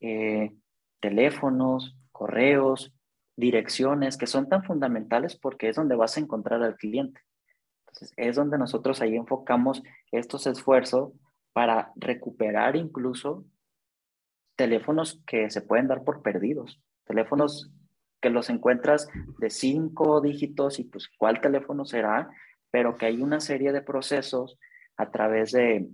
eh, 0.00 0.52
teléfonos, 1.00 1.96
correos, 2.12 2.92
direcciones 3.36 4.16
que 4.16 4.26
son 4.26 4.48
tan 4.48 4.64
fundamentales 4.64 5.36
porque 5.36 5.68
es 5.68 5.76
donde 5.76 5.96
vas 5.96 6.16
a 6.16 6.20
encontrar 6.20 6.62
al 6.62 6.76
cliente. 6.76 7.20
Entonces, 7.80 8.12
es 8.16 8.36
donde 8.36 8.58
nosotros 8.58 9.00
ahí 9.00 9.16
enfocamos 9.16 9.82
estos 10.10 10.46
esfuerzos 10.46 11.12
para 11.52 11.92
recuperar 11.96 12.76
incluso 12.76 13.44
teléfonos 14.56 15.22
que 15.26 15.50
se 15.50 15.62
pueden 15.62 15.88
dar 15.88 16.04
por 16.04 16.22
perdidos, 16.22 16.80
teléfonos 17.04 17.70
que 18.20 18.30
los 18.30 18.48
encuentras 18.50 19.08
de 19.38 19.50
cinco 19.50 20.20
dígitos 20.20 20.78
y 20.78 20.84
pues 20.84 21.08
cuál 21.18 21.40
teléfono 21.40 21.84
será, 21.84 22.30
pero 22.70 22.96
que 22.96 23.06
hay 23.06 23.20
una 23.20 23.40
serie 23.40 23.72
de 23.72 23.82
procesos 23.82 24.58
a 24.96 25.10
través 25.10 25.52
de, 25.52 25.88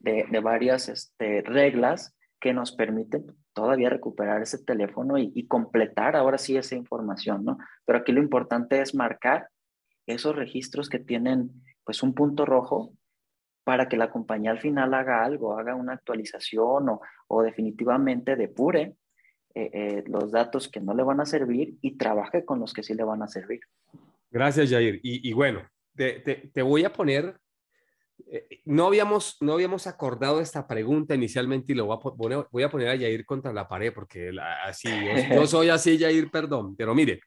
de, 0.00 0.26
de 0.28 0.40
varias 0.40 0.88
este, 0.88 1.42
reglas 1.42 2.15
que 2.40 2.52
nos 2.52 2.72
permiten 2.72 3.26
todavía 3.52 3.88
recuperar 3.88 4.42
ese 4.42 4.58
teléfono 4.58 5.16
y, 5.18 5.46
completar 5.46 6.16
ahora 6.16 6.38
sí 6.38 6.56
esa 6.56 6.76
información, 6.76 7.44
¿no? 7.44 7.58
Pero 7.84 7.98
aquí 7.98 8.12
lo 8.12 8.20
importante 8.20 8.80
es 8.80 8.94
marcar 8.94 9.48
esos 10.06 10.36
registros 10.36 10.88
que 10.88 10.98
tienen 10.98 11.50
pues 11.84 12.02
un 12.02 12.14
punto 12.14 12.44
rojo 12.44 12.92
para 13.64 13.88
que 13.88 13.96
la 13.96 14.10
compañía 14.10 14.50
al 14.50 14.60
final 14.60 14.94
haga 14.94 15.24
algo, 15.24 15.58
haga 15.58 15.74
una 15.74 15.94
actualización 15.94 16.88
o, 16.88 17.00
o 17.28 17.42
definitivamente 17.42 18.36
depure 18.36 18.96
eh, 19.54 19.70
eh, 19.72 20.04
los 20.06 20.30
datos 20.30 20.68
que 20.68 20.80
no 20.80 20.94
le 20.94 21.02
van 21.02 21.20
a 21.20 21.26
servir 21.26 21.78
y 21.80 21.96
trabaje 21.96 22.44
con 22.44 22.60
los 22.60 22.74
que 22.74 22.82
sí 22.82 22.94
le 22.94 23.04
van 23.04 23.22
a 23.22 23.28
servir. 23.28 23.60
Gracias, 24.30 24.70
Jair. 24.70 25.00
Y, 25.02 25.28
y 25.28 25.32
bueno, 25.32 25.62
te, 25.94 26.20
te, 26.20 26.34
te, 26.52 26.62
voy 26.62 26.84
a 26.84 26.92
poner 26.92 27.40
eh, 28.30 28.60
no 28.64 28.86
habíamos, 28.86 29.36
no 29.40 29.52
habíamos 29.52 29.86
acordado 29.86 30.40
esta 30.40 30.66
pregunta 30.66 31.14
inicialmente 31.14 31.72
y 31.72 31.76
lo 31.76 31.86
voy 31.86 31.96
a, 31.96 32.00
poner, 32.00 32.46
voy 32.50 32.62
a 32.62 32.70
poner 32.70 32.88
a 32.88 32.94
Yair 32.94 33.24
contra 33.24 33.52
la 33.52 33.68
pared 33.68 33.92
porque 33.92 34.30
así, 34.64 34.88
yo, 35.34 35.46
soy 35.46 35.68
así, 35.68 35.98
Yair, 35.98 36.30
perdón, 36.30 36.74
pero 36.76 36.94
mire, 36.94 37.20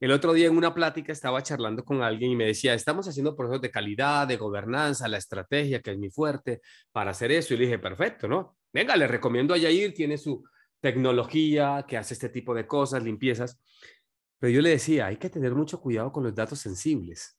el 0.00 0.10
otro 0.10 0.32
día 0.32 0.48
en 0.48 0.56
una 0.56 0.74
plática 0.74 1.12
estaba 1.12 1.42
charlando 1.42 1.84
con 1.84 2.02
alguien 2.02 2.32
y 2.32 2.36
me 2.36 2.46
decía, 2.46 2.74
estamos 2.74 3.06
haciendo 3.06 3.36
procesos 3.36 3.62
de 3.62 3.70
calidad, 3.70 4.26
de 4.26 4.36
gobernanza, 4.36 5.06
la 5.06 5.18
estrategia, 5.18 5.80
que 5.80 5.92
es 5.92 5.98
mi 5.98 6.10
fuerte, 6.10 6.60
para 6.90 7.12
hacer 7.12 7.30
eso. 7.30 7.54
Y 7.54 7.58
le 7.58 7.66
dije, 7.66 7.78
perfecto, 7.78 8.26
¿no? 8.26 8.56
Venga, 8.72 8.96
le 8.96 9.06
recomiendo 9.06 9.54
a 9.54 9.58
Yair, 9.58 9.94
tiene 9.94 10.18
su 10.18 10.44
tecnología 10.80 11.84
que 11.86 11.96
hace 11.96 12.14
este 12.14 12.28
tipo 12.30 12.52
de 12.52 12.66
cosas, 12.66 13.04
limpiezas. 13.04 13.60
Pero 14.40 14.52
yo 14.52 14.60
le 14.60 14.70
decía, 14.70 15.06
hay 15.06 15.18
que 15.18 15.30
tener 15.30 15.54
mucho 15.54 15.80
cuidado 15.80 16.10
con 16.10 16.24
los 16.24 16.34
datos 16.34 16.58
sensibles. 16.58 17.38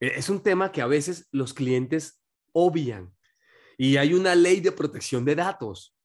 E-, 0.00 0.18
es 0.18 0.28
un 0.28 0.42
tema 0.42 0.72
que 0.72 0.82
a 0.82 0.86
veces 0.86 1.28
los 1.32 1.54
clientes 1.54 2.22
obvian 2.52 3.12
y 3.76 3.96
hay 3.96 4.14
una 4.14 4.34
ley 4.34 4.60
de 4.60 4.72
protección 4.72 5.24
de 5.24 5.34
datos 5.34 5.96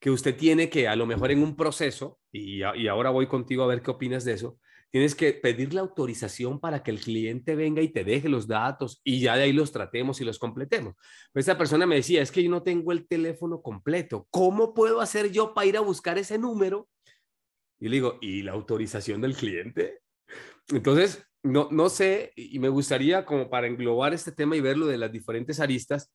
que 0.00 0.10
usted 0.10 0.36
tiene 0.36 0.70
que 0.70 0.88
a 0.88 0.96
lo 0.96 1.06
mejor 1.06 1.30
en 1.30 1.42
un 1.42 1.54
proceso, 1.54 2.18
y, 2.32 2.62
ahora 2.62 3.10
voy 3.10 3.26
contigo 3.26 3.62
a 3.62 3.66
ver 3.66 3.82
qué 3.82 3.90
opinas 3.90 4.24
de 4.24 4.32
eso, 4.32 4.58
tienes 4.90 5.14
que 5.14 5.32
pedir 5.34 5.74
la 5.74 5.82
autorización 5.82 6.58
para 6.58 6.82
que 6.82 6.90
el 6.90 6.98
cliente 6.98 7.54
venga 7.54 7.82
y 7.82 7.90
te 7.90 8.02
deje 8.02 8.28
los 8.28 8.48
datos 8.48 9.00
y 9.04 9.20
ya 9.20 9.36
de 9.36 9.44
ahí 9.44 9.52
los 9.52 9.70
tratemos 9.70 10.20
y 10.20 10.24
los 10.24 10.38
completemos. 10.38 10.94
Pues 11.32 11.44
esa 11.44 11.58
persona 11.58 11.86
me 11.86 11.96
decía, 11.96 12.22
es 12.22 12.32
que 12.32 12.42
yo 12.42 12.50
no 12.50 12.62
tengo 12.62 12.92
el 12.92 13.06
teléfono 13.06 13.62
completo. 13.62 14.26
¿Cómo 14.30 14.74
puedo 14.74 15.00
hacer 15.00 15.30
yo 15.30 15.54
para 15.54 15.66
ir 15.66 15.76
a 15.76 15.80
buscar 15.80 16.18
ese 16.18 16.38
número 16.38 16.88
Y 17.78 17.88
le 17.88 17.96
digo, 17.96 18.18
¿y 18.20 18.42
la 18.42 18.52
autorización 18.52 19.20
del 19.20 19.36
cliente? 19.36 20.00
Entonces, 20.68 21.29
no, 21.42 21.68
no 21.70 21.88
sé, 21.88 22.32
y 22.36 22.58
me 22.58 22.68
gustaría 22.68 23.24
como 23.24 23.48
para 23.48 23.66
englobar 23.66 24.14
este 24.14 24.32
tema 24.32 24.56
y 24.56 24.60
verlo 24.60 24.86
de 24.86 24.98
las 24.98 25.12
diferentes 25.12 25.60
aristas, 25.60 26.12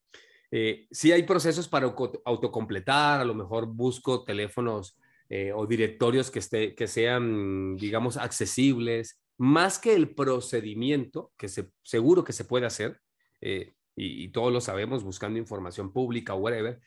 eh, 0.52 0.88
sí 0.92 1.12
hay 1.12 1.24
procesos 1.24 1.68
para 1.68 1.94
autocompletar, 2.26 3.22
a 3.22 3.26
lo 3.26 3.34
mejor 3.34 3.68
busco 3.68 4.24
teléfonos 4.24 4.98
eh, 5.30 5.52
o 5.54 5.66
directorios 5.66 6.30
que, 6.30 6.40
esté, 6.40 6.76
que 6.76 6.88
sean, 6.88 7.78
digamos, 7.78 8.16
accesibles, 8.18 9.20
más 9.38 9.80
que 9.80 9.96
el 9.96 10.14
procedimiento, 10.14 11.32
que 11.38 11.48
se, 11.48 11.72
seguro 11.84 12.24
que 12.24 12.34
se 12.34 12.46
puede 12.46 12.68
hacer, 12.68 13.02
eh, 13.42 13.74
y, 13.96 14.30
todos 14.30 14.52
lo 14.52 14.62
sabemos 14.62 15.04
buscando 15.04 15.40
información 15.40 15.92
pública 15.92 16.34
o 16.34 16.38
whatever, 16.38 16.80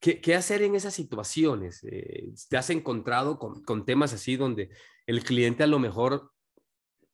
¿qué, 0.00 0.34
hacer 0.34 0.62
en 0.62 0.76
esas 0.76 0.94
situaciones? 0.94 1.84
Eh, 1.84 2.32
¿Te 2.48 2.56
has 2.56 2.70
encontrado 2.70 3.38
con, 3.38 3.62
con, 3.64 3.84
temas 3.84 4.12
así 4.12 4.36
donde 4.36 4.70
el 5.06 5.24
cliente 5.24 5.62
a 5.62 5.66
lo 5.66 5.78
mejor, 5.78 6.30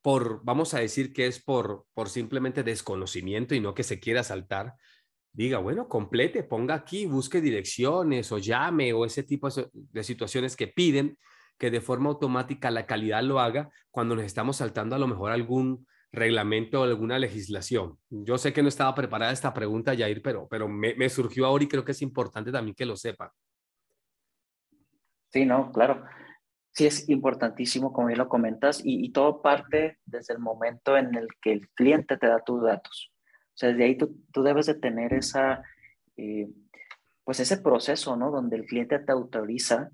por, 0.01 0.43
vamos 0.43 0.73
a 0.73 0.79
decir 0.79 1.13
que 1.13 1.27
es 1.27 1.41
por, 1.41 1.85
por 1.93 2.09
simplemente 2.09 2.63
desconocimiento 2.63 3.55
y 3.55 3.59
no 3.59 3.73
que 3.73 3.83
se 3.83 3.99
quiera 3.99 4.23
saltar, 4.23 4.75
diga, 5.33 5.59
bueno, 5.59 5.87
complete, 5.87 6.43
ponga 6.43 6.75
aquí, 6.75 7.05
busque 7.05 7.41
direcciones 7.41 8.31
o 8.31 8.37
llame 8.37 8.93
o 8.93 9.05
ese 9.05 9.23
tipo 9.23 9.49
de 9.73 10.03
situaciones 10.03 10.55
que 10.55 10.67
piden 10.67 11.17
que 11.57 11.69
de 11.69 11.79
forma 11.79 12.09
automática 12.09 12.71
la 12.71 12.87
calidad 12.87 13.21
lo 13.23 13.39
haga 13.39 13.69
cuando 13.91 14.15
nos 14.15 14.25
estamos 14.25 14.57
saltando 14.57 14.95
a 14.95 14.99
lo 14.99 15.07
mejor 15.07 15.31
algún 15.31 15.85
reglamento 16.11 16.81
o 16.81 16.83
alguna 16.83 17.19
legislación. 17.19 17.97
Yo 18.09 18.37
sé 18.37 18.51
que 18.51 18.61
no 18.61 18.67
estaba 18.67 18.93
preparada 18.95 19.31
esta 19.31 19.53
pregunta, 19.53 19.95
Jair, 19.95 20.21
pero, 20.21 20.47
pero 20.49 20.67
me, 20.67 21.09
surgió 21.09 21.45
ahora 21.45 21.63
y 21.63 21.67
creo 21.67 21.85
que 21.85 21.91
es 21.91 22.01
importante 22.01 22.51
también 22.51 22.75
que 22.75 22.85
lo 22.85 22.97
sepa. 22.97 23.31
Sí, 25.29 25.45
no, 25.45 25.71
claro. 25.71 26.03
Sí, 26.73 26.85
es 26.85 27.09
importantísimo, 27.09 27.91
como 27.91 28.07
bien 28.07 28.19
lo 28.19 28.29
comentas, 28.29 28.81
y, 28.83 29.05
y 29.05 29.11
todo 29.11 29.41
parte 29.41 29.97
desde 30.05 30.33
el 30.33 30.39
momento 30.39 30.97
en 30.97 31.15
el 31.15 31.27
que 31.41 31.51
el 31.51 31.69
cliente 31.69 32.17
te 32.17 32.27
da 32.27 32.43
tus 32.43 32.63
datos. 32.63 33.11
O 33.49 33.57
sea, 33.57 33.69
desde 33.69 33.83
ahí 33.83 33.97
tú, 33.97 34.23
tú 34.31 34.41
debes 34.41 34.67
de 34.67 34.75
tener 34.75 35.13
esa, 35.13 35.61
eh, 36.15 36.49
pues 37.23 37.39
ese 37.39 37.57
proceso, 37.57 38.15
¿no? 38.15 38.31
Donde 38.31 38.55
el 38.55 38.65
cliente 38.65 38.99
te 38.99 39.11
autoriza 39.11 39.91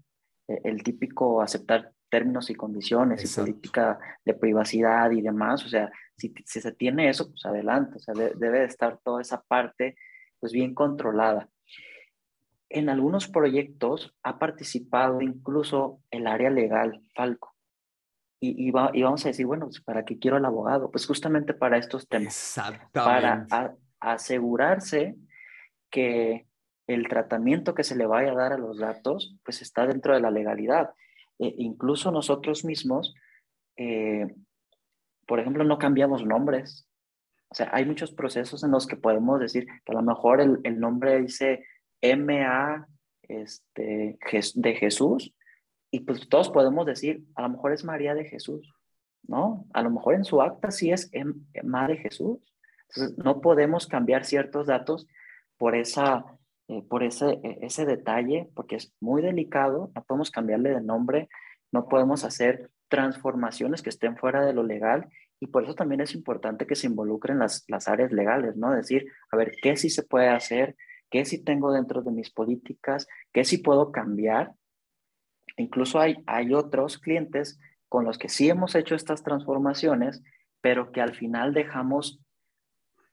eh, 0.48 0.62
el 0.64 0.84
típico 0.84 1.42
aceptar 1.42 1.92
términos 2.10 2.50
y 2.50 2.56
condiciones 2.56 3.24
y 3.24 3.36
política 3.36 4.00
de 4.24 4.34
privacidad 4.34 5.12
y 5.12 5.22
demás. 5.22 5.66
O 5.66 5.70
sea, 5.70 5.92
si, 6.16 6.34
si 6.46 6.62
se 6.62 6.72
tiene 6.72 7.10
eso, 7.10 7.30
pues 7.30 7.46
adelante. 7.46 7.98
O 7.98 8.00
sea, 8.00 8.14
debe 8.14 8.60
de 8.60 8.66
estar 8.66 9.00
toda 9.04 9.22
esa 9.22 9.42
parte 9.42 9.96
pues 10.40 10.54
bien 10.54 10.74
controlada. 10.74 11.50
En 12.70 12.90
algunos 12.90 13.28
proyectos 13.28 14.14
ha 14.24 14.40
participado 14.40 15.22
incluso 15.22 16.02
el 16.12 16.28
área 16.28 16.50
legal, 16.50 17.02
Falco. 17.16 17.56
Y, 18.40 18.68
y, 18.68 18.72
vamos 18.72 19.26
a 19.26 19.30
decir, 19.30 19.48
bueno, 19.48 19.66
pues, 19.66 19.82
¿para 19.82 20.06
qué 20.06 20.20
quiero 20.20 20.38
el 20.38 20.46
abogado? 20.46 20.92
Pues 20.92 21.08
justamente 21.08 21.56
para 21.56 21.78
estos 21.78 22.08
temas. 22.08 22.28
Exactamente. 22.28 23.50
Para 23.50 23.76
asegurarse 24.00 25.16
que 25.90 26.46
el 26.88 27.08
tratamiento 27.08 27.74
que 27.74 27.84
se 27.84 27.96
le 27.96 28.06
vaya 28.06 28.32
a 28.32 28.36
dar 28.36 28.54
a 28.54 28.58
los 28.58 28.78
datos, 28.78 29.36
pues 29.44 29.62
está 29.62 29.88
dentro 29.88 30.14
de 30.14 30.22
la 30.22 30.30
legalidad. 30.32 30.92
E 31.40 31.54
incluso 31.58 32.12
nosotros 32.12 32.64
mismos, 32.64 33.16
eh, 33.76 34.34
por 35.26 35.40
ejemplo, 35.40 35.64
no 35.64 35.78
cambiamos 35.78 36.26
nombres. 36.26 36.88
O 37.50 37.56
sea, 37.56 37.70
hay 37.74 37.86
muchos 37.86 38.12
procesos 38.12 38.64
en 38.64 38.72
los 38.72 38.88
que 38.88 38.98
podemos 38.98 39.40
decir 39.40 39.66
que 39.66 39.92
a 39.92 39.96
lo 39.96 40.02
mejor 40.02 40.42
el, 40.42 40.60
el 40.64 40.80
nombre 40.80 41.20
dice 41.22 41.66
MA 42.02 42.88
este, 43.24 44.18
de 44.56 44.74
Jesús, 44.76 45.34
y 45.92 46.02
pues 46.02 46.28
todos 46.28 46.50
podemos 46.50 46.86
decir, 46.86 47.24
a 47.36 47.44
lo 47.44 47.50
mejor 47.50 47.74
es 47.74 47.84
María 47.84 48.14
de 48.14 48.26
Jesús, 48.26 48.74
¿no? 49.24 49.66
A 49.74 49.82
lo 49.82 49.90
mejor 49.90 50.16
en 50.16 50.26
su 50.26 50.42
acta 50.42 50.72
sí 50.72 50.92
es 50.92 51.10
Emma 51.12 51.88
de 51.88 51.98
Jesús. 51.98 52.40
Entonces, 52.90 53.18
no 53.18 53.42
podemos 53.42 53.88
cambiar 53.88 54.26
ciertos 54.26 54.68
datos 54.68 55.08
por, 55.58 55.76
esa, 55.76 56.26
eh, 56.68 56.84
por 56.84 57.04
ese, 57.04 57.40
e, 57.44 57.60
ese 57.62 57.86
detalle, 57.86 58.50
porque 58.54 58.76
es 58.76 58.94
muy 59.00 59.22
delicado, 59.22 59.92
no 59.96 60.04
podemos 60.04 60.32
cambiarle 60.32 60.72
de 60.72 60.82
nombre, 60.82 61.30
no 61.72 61.88
podemos 61.88 62.24
hacer 62.24 62.70
transformaciones 62.90 63.82
que 63.82 63.90
estén 63.90 64.18
fuera 64.18 64.46
de 64.46 64.54
lo 64.54 64.64
legal 64.64 65.10
y 65.40 65.48
por 65.48 65.64
eso 65.64 65.76
también 65.76 66.02
es 66.02 66.16
importante 66.16 66.66
que 66.66 66.76
se 66.76 66.88
involucren 66.88 67.40
las, 67.40 67.66
las 67.68 67.88
áreas 67.88 68.12
legales, 68.12 68.56
¿no? 68.56 68.72
Decir, 68.72 69.08
a 69.32 69.38
ver, 69.38 69.54
¿qué 69.62 69.76
sí 69.76 69.90
se 69.90 70.04
puede 70.04 70.30
hacer? 70.30 70.76
¿Qué 71.10 71.26
sí 71.26 71.44
tengo 71.44 71.72
dentro 71.72 72.02
de 72.02 72.12
mis 72.12 72.32
políticas? 72.32 73.08
¿Qué 73.34 73.44
sí 73.44 73.60
puedo 73.60 73.92
cambiar? 73.92 74.54
Incluso 75.56 76.00
hay, 76.00 76.18
hay 76.28 76.54
otros 76.54 76.98
clientes 76.98 77.60
con 77.90 78.06
los 78.06 78.18
que 78.18 78.30
sí 78.30 78.50
hemos 78.50 78.76
hecho 78.76 78.96
estas 78.96 79.24
transformaciones, 79.24 80.22
pero 80.62 80.92
que 80.92 81.02
al 81.02 81.16
final 81.16 81.54
dejamos 81.54 82.20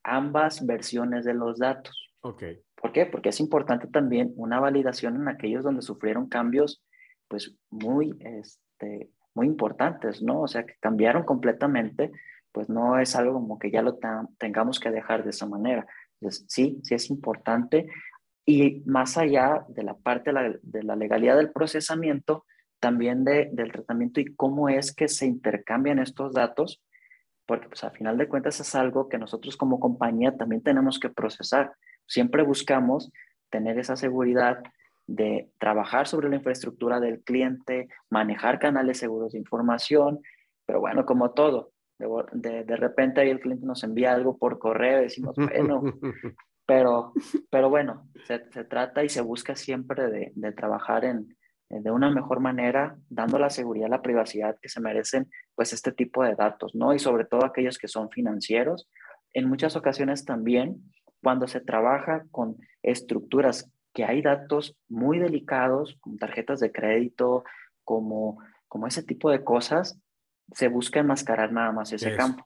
ambas 0.02 0.66
versiones 0.66 1.24
de 1.24 1.35
los 1.35 1.59
datos. 1.59 2.11
Okay. 2.20 2.61
¿Por 2.74 2.92
qué? 2.92 3.07
Porque 3.07 3.30
es 3.30 3.40
importante 3.40 3.87
también 3.87 4.33
una 4.37 4.61
validación 4.61 5.16
en 5.16 5.28
aquellos 5.28 5.64
donde 5.64 5.83
sufrieron 5.83 6.28
cambios 6.28 6.83
pues 7.28 7.57
muy, 7.70 8.14
este, 8.20 9.11
muy 9.35 9.46
importantes, 9.46 10.22
¿no? 10.22 10.42
O 10.42 10.48
sea, 10.48 10.64
que 10.64 10.74
cambiaron 10.80 11.24
completamente, 11.24 12.12
pues 12.52 12.68
no 12.68 12.98
es 12.98 13.16
algo 13.16 13.35
como 13.35 13.59
que 13.59 13.70
ya 13.70 13.83
lo 13.83 13.98
tengamos 14.38 14.78
que 14.80 14.90
dejar 14.90 15.24
de 15.24 15.30
esa 15.30 15.46
manera. 15.46 15.87
Sí, 16.20 16.81
sí 16.83 16.94
es 16.94 17.11
importante 17.11 17.87
y 18.46 18.83
más 18.87 19.16
allá 19.16 19.64
de 19.68 19.83
la 19.83 19.94
parte 19.94 20.31
de 20.62 20.83
la, 20.83 20.96
legalidad 20.96 21.37
del 21.37 21.53
procesamiento, 21.53 22.44
también 22.79 23.24
de, 23.24 23.48
del 23.53 23.72
tratamiento 23.72 24.20
y 24.20 24.35
cómo 24.35 24.68
es 24.68 24.94
que 24.94 25.09
se 25.09 25.27
intercambian 25.27 25.98
estos 25.98 26.35
datos, 26.35 26.83
porque 27.46 27.68
pues 27.68 27.83
al 27.85 27.92
final 27.92 28.18
de 28.18 28.29
cuentas 28.29 28.61
es 28.61 28.74
algo 28.74 29.09
que 29.09 29.18
nosotros 29.18 29.57
como 29.57 29.81
compañía 29.81 30.37
también 30.37 30.62
tenemos 30.62 30.98
que 30.98 31.09
procesar. 31.09 31.72
Siempre 32.07 32.42
buscamos 32.42 33.11
tener 33.50 33.79
esa 33.79 33.96
seguridad 33.96 34.62
de 35.07 35.50
trabajar 35.59 36.07
sobre 36.07 36.29
la 36.29 36.37
infraestructura 36.37 37.00
del 37.00 37.22
cliente, 37.22 37.88
manejar 38.11 38.59
canales 38.59 38.98
seguros 38.98 39.33
de 39.33 39.38
información, 39.38 40.20
pero 40.66 40.81
bueno, 40.81 41.07
como 41.07 41.33
todo, 41.33 41.73
de, 41.98 42.64
de, 42.64 42.76
repente 42.76 43.20
ahí 43.20 43.30
el 43.30 43.40
cliente 43.40 43.66
nos 43.66 43.85
envía 43.85 44.12
algo 44.12 44.37
por 44.37 44.59
correo 44.59 45.00
decimos, 45.00 45.37
bueno, 45.37 45.83
Pero, 46.66 47.12
pero 47.50 47.68
bueno, 47.68 48.09
se, 48.26 48.38
trata 48.38 49.04
y 49.04 49.09
se 49.09 49.20
busca 49.20 49.54
siempre 49.54 50.11
de, 50.11 50.33
de, 50.35 50.52
trabajar 50.52 51.04
en, 51.04 51.37
de 51.68 51.90
una 51.90 52.11
mejor 52.11 52.40
manera, 52.40 52.96
dando 53.11 53.38
la 53.38 53.50
seguridad, 53.50 53.88
la 53.88 54.02
privacidad 54.02 54.57
que 54.61 54.70
se 54.70 54.80
merecen, 54.80 55.28
pues 55.54 55.72
este 55.72 55.92
tipo 55.92 56.22
de 56.22 56.35
datos, 56.35 56.74
¿no? 56.74 56.94
Y 56.94 56.98
sobre 56.98 57.26
todo 57.26 57.44
aquellos 57.44 57.78
que 57.78 57.88
son 57.88 58.09
financieros. 58.11 58.88
En 59.35 59.48
muchas 59.48 59.76
ocasiones 59.76 60.24
también, 60.24 60.90
cuando 61.22 61.46
se 61.48 61.61
trabaja 61.61 62.24
con 62.30 62.57
estructuras 62.83 63.70
que 63.92 64.04
hay 64.04 64.22
datos 64.22 64.76
muy 64.88 65.18
delicados, 65.18 65.96
como 66.00 66.16
tarjetas 66.16 66.61
de 66.61 66.72
crédito, 66.72 67.44
como, 67.85 68.38
como 68.68 68.87
ese 68.87 69.02
tipo 69.02 69.30
de 69.30 69.44
cosas, 69.44 70.00
se 70.52 70.68
busca 70.68 71.00
enmascarar 71.00 71.52
nada 71.52 71.72
más 71.72 71.92
ese 71.92 72.14
campo. 72.16 72.44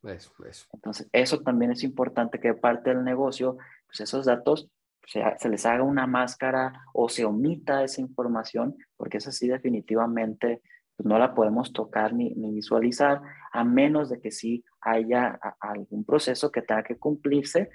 Entonces, 0.72 1.08
eso 1.12 1.40
también 1.40 1.72
es 1.72 1.82
importante 1.82 2.38
que 2.40 2.54
parte 2.54 2.90
del 2.90 3.04
negocio, 3.04 3.58
pues 3.86 4.00
esos 4.00 4.26
datos 4.26 4.68
se, 5.06 5.22
se, 5.38 5.48
les 5.48 5.66
haga 5.66 5.82
una 5.82 6.06
máscara 6.06 6.84
o 6.92 7.08
se 7.08 7.24
omita 7.24 7.82
esa 7.82 8.00
información, 8.00 8.76
porque 8.96 9.18
es 9.18 9.26
así 9.26 9.48
definitivamente 9.48 10.62
pues 10.98 11.06
no 11.06 11.16
la 11.16 11.32
podemos 11.32 11.72
tocar 11.72 12.12
ni, 12.12 12.30
ni, 12.34 12.52
visualizar, 12.52 13.22
a 13.52 13.62
menos 13.62 14.10
de 14.10 14.20
que 14.20 14.32
sí 14.32 14.64
haya 14.80 15.38
algún 15.60 16.04
proceso 16.04 16.50
que 16.50 16.60
tenga 16.60 16.82
que 16.82 16.98
cumplirse, 16.98 17.70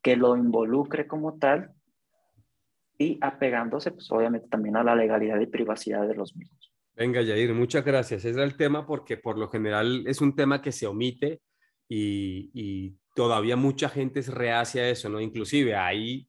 que 0.00 0.14
lo 0.14 0.36
involucre 0.36 1.08
como 1.08 1.38
tal 1.38 1.72
y 2.96 3.18
apegándose, 3.20 3.90
pues 3.90 4.10
obviamente 4.12 4.46
también 4.48 4.76
a 4.76 4.84
la 4.84 4.94
legalidad 4.94 5.40
y 5.40 5.46
privacidad 5.46 6.06
de 6.06 6.14
los 6.14 6.36
mismos. 6.36 6.72
Venga, 6.98 7.22
Yair, 7.22 7.54
muchas 7.54 7.84
gracias. 7.84 8.24
Ese 8.24 8.30
es 8.30 8.36
el 8.38 8.56
tema 8.56 8.84
porque 8.84 9.16
por 9.16 9.38
lo 9.38 9.48
general 9.48 10.04
es 10.08 10.20
un 10.20 10.34
tema 10.34 10.60
que 10.60 10.72
se 10.72 10.88
omite 10.88 11.40
y, 11.88 12.96
todavía 13.14 13.56
mucha 13.56 13.88
gente 13.88 14.20
es 14.20 14.28
reacia 14.28 14.82
a 14.82 14.88
eso, 14.90 15.08
¿no? 15.08 15.20
Inclusive 15.20 15.74
ahí 15.74 16.28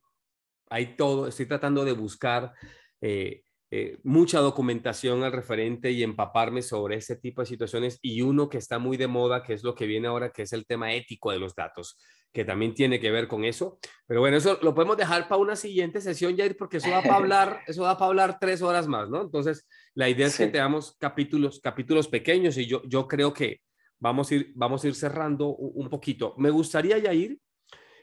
hay 0.70 0.96
todo, 0.96 1.28
estoy 1.28 1.46
tratando 1.48 1.86
de 1.86 1.92
buscar 1.92 2.54
eh, 3.02 3.44
eh, 3.70 4.00
mucha 4.04 4.40
documentación 4.40 5.24
al 5.24 5.32
referente 5.32 5.92
y 5.92 6.02
empaparme 6.02 6.64
sobre 6.64 6.98
ese 6.98 7.16
tipo 7.16 7.42
de 7.42 7.48
situaciones 7.48 8.00
y 8.02 8.22
uno 8.22 8.50
que 8.50 8.58
está 8.58 8.80
muy 8.80 8.98
de 8.98 9.08
moda, 9.08 9.44
que 9.44 9.54
es 9.54 9.64
lo 9.64 9.76
que 9.76 9.86
viene 9.86 10.08
ahora, 10.08 10.32
que 10.32 10.44
es 10.44 10.54
el 10.54 10.66
tema 10.66 10.94
ético 10.94 11.32
de 11.32 11.40
los 11.40 11.56
datos 11.56 11.98
que 12.32 12.46
también 12.46 12.74
tiene 12.74 13.00
que 13.00 13.12
ver 13.12 13.28
con 13.28 13.44
eso. 13.46 13.80
Pero 14.06 14.20
bueno, 14.20 14.38
eso 14.38 14.60
lo 14.62 14.74
podemos 14.76 14.98
dejar 14.98 15.28
para 15.28 15.42
una 15.42 15.56
siguiente 15.56 16.02
sesión, 16.02 16.38
Jair, 16.38 16.56
porque 16.58 16.78
eso 16.78 16.90
da 16.90 17.02
para 17.02 17.16
hablar, 17.18 17.62
eso 17.68 17.84
da 17.84 17.98
para 17.98 18.08
hablar 18.08 18.38
tres 18.40 18.62
horas 18.62 18.88
más, 18.88 19.10
¿no? 19.10 19.22
Entonces, 19.22 19.68
la 19.96 20.10
idea 20.10 20.28
es 20.28 20.38
que 20.38 20.48
tengamos 20.48 20.96
capítulos, 21.00 21.60
capítulos 21.62 22.08
pequeños 22.08 22.58
y 22.58 22.66
yo, 22.68 22.82
yo 22.86 23.08
creo 23.08 23.34
que 23.34 23.62
vamos 24.00 24.32
a 24.32 24.36
ir, 24.36 24.52
vamos 24.56 24.84
a 24.84 24.88
ir 24.88 24.96
cerrando 24.96 25.50
un 25.50 25.90
poquito. 25.90 26.36
Me 26.38 26.50
gustaría, 26.50 27.02
Jair, 27.02 27.38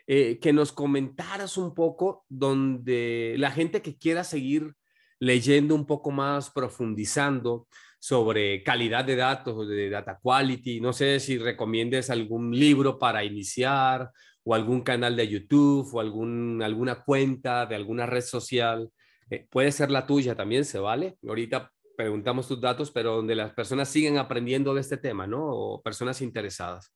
eh, 0.06 0.38
que 0.40 0.52
nos 0.52 0.72
comentaras 0.72 1.56
un 1.56 1.74
poco 1.74 2.24
donde 2.28 3.34
la 3.38 3.50
gente 3.50 3.82
que 3.82 3.96
quiera 3.96 4.24
seguir 4.24 4.74
leyendo 5.18 5.74
un 5.74 5.86
poco 5.86 6.10
más, 6.10 6.50
profundizando 6.50 7.66
sobre 8.06 8.62
calidad 8.62 9.04
de 9.04 9.16
datos, 9.16 9.66
de 9.66 9.90
data 9.90 10.16
quality. 10.22 10.80
No 10.80 10.92
sé 10.92 11.18
si 11.18 11.38
recomiendes 11.38 12.08
algún 12.08 12.52
libro 12.52 13.00
para 13.00 13.24
iniciar 13.24 14.12
o 14.44 14.54
algún 14.54 14.82
canal 14.82 15.16
de 15.16 15.26
YouTube 15.26 15.92
o 15.92 15.98
algún, 15.98 16.62
alguna 16.62 17.02
cuenta 17.02 17.66
de 17.66 17.74
alguna 17.74 18.06
red 18.06 18.20
social. 18.20 18.92
Eh, 19.28 19.48
puede 19.50 19.72
ser 19.72 19.90
la 19.90 20.06
tuya 20.06 20.36
también, 20.36 20.64
se 20.64 20.78
vale. 20.78 21.18
Ahorita 21.26 21.72
preguntamos 21.96 22.46
tus 22.46 22.60
datos, 22.60 22.92
pero 22.92 23.16
donde 23.16 23.34
las 23.34 23.52
personas 23.54 23.88
siguen 23.88 24.18
aprendiendo 24.18 24.72
de 24.72 24.82
este 24.82 24.98
tema, 24.98 25.26
¿no? 25.26 25.44
O 25.44 25.82
personas 25.82 26.22
interesadas. 26.22 26.94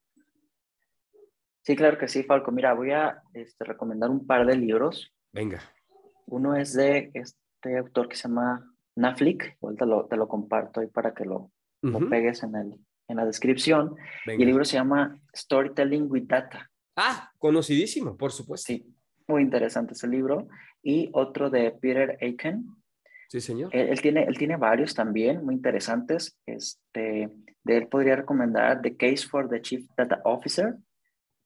Sí, 1.62 1.74
claro 1.74 1.98
que 1.98 2.06
sí, 2.06 2.22
Falco. 2.22 2.52
Mira, 2.52 2.72
voy 2.72 2.92
a 2.92 3.20
este, 3.34 3.64
recomendar 3.64 4.10
un 4.10 4.28
par 4.28 4.46
de 4.46 4.56
libros. 4.56 5.12
Venga. 5.32 5.60
Uno 6.26 6.54
es 6.54 6.72
de 6.74 7.10
este 7.14 7.78
autor 7.78 8.08
que 8.08 8.14
se 8.14 8.28
llama 8.28 8.69
Naflick, 9.00 9.58
te 9.78 9.86
lo, 9.86 10.06
te 10.06 10.16
lo 10.16 10.28
comparto 10.28 10.80
ahí 10.80 10.86
para 10.86 11.14
que 11.14 11.24
lo, 11.24 11.50
lo 11.82 12.08
pegues 12.08 12.42
en, 12.42 12.54
el, 12.54 12.74
en 13.08 13.16
la 13.16 13.24
descripción. 13.24 13.96
Y 14.26 14.42
el 14.42 14.46
libro 14.46 14.64
se 14.64 14.76
llama 14.76 15.18
Storytelling 15.34 16.06
with 16.10 16.24
Data. 16.26 16.70
Ah, 16.96 17.30
conocidísimo, 17.38 18.16
por 18.16 18.32
supuesto. 18.32 18.66
Sí, 18.66 18.94
muy 19.26 19.42
interesante 19.42 19.94
ese 19.94 20.06
libro. 20.06 20.48
Y 20.82 21.10
otro 21.12 21.50
de 21.50 21.70
Peter 21.72 22.18
Aiken. 22.20 22.66
Sí, 23.28 23.40
señor. 23.40 23.70
Él, 23.72 24.00
tiene, 24.00 24.24
él 24.24 24.36
tiene 24.36 24.56
varios 24.56 24.94
también, 24.94 25.44
muy 25.44 25.54
interesantes. 25.54 26.38
Este, 26.46 27.30
de 27.64 27.76
él 27.76 27.88
podría 27.88 28.16
recomendar 28.16 28.82
The 28.82 28.96
Case 28.96 29.28
for 29.28 29.48
the 29.48 29.60
Chief 29.60 29.86
Data 29.96 30.20
Officer. 30.24 30.76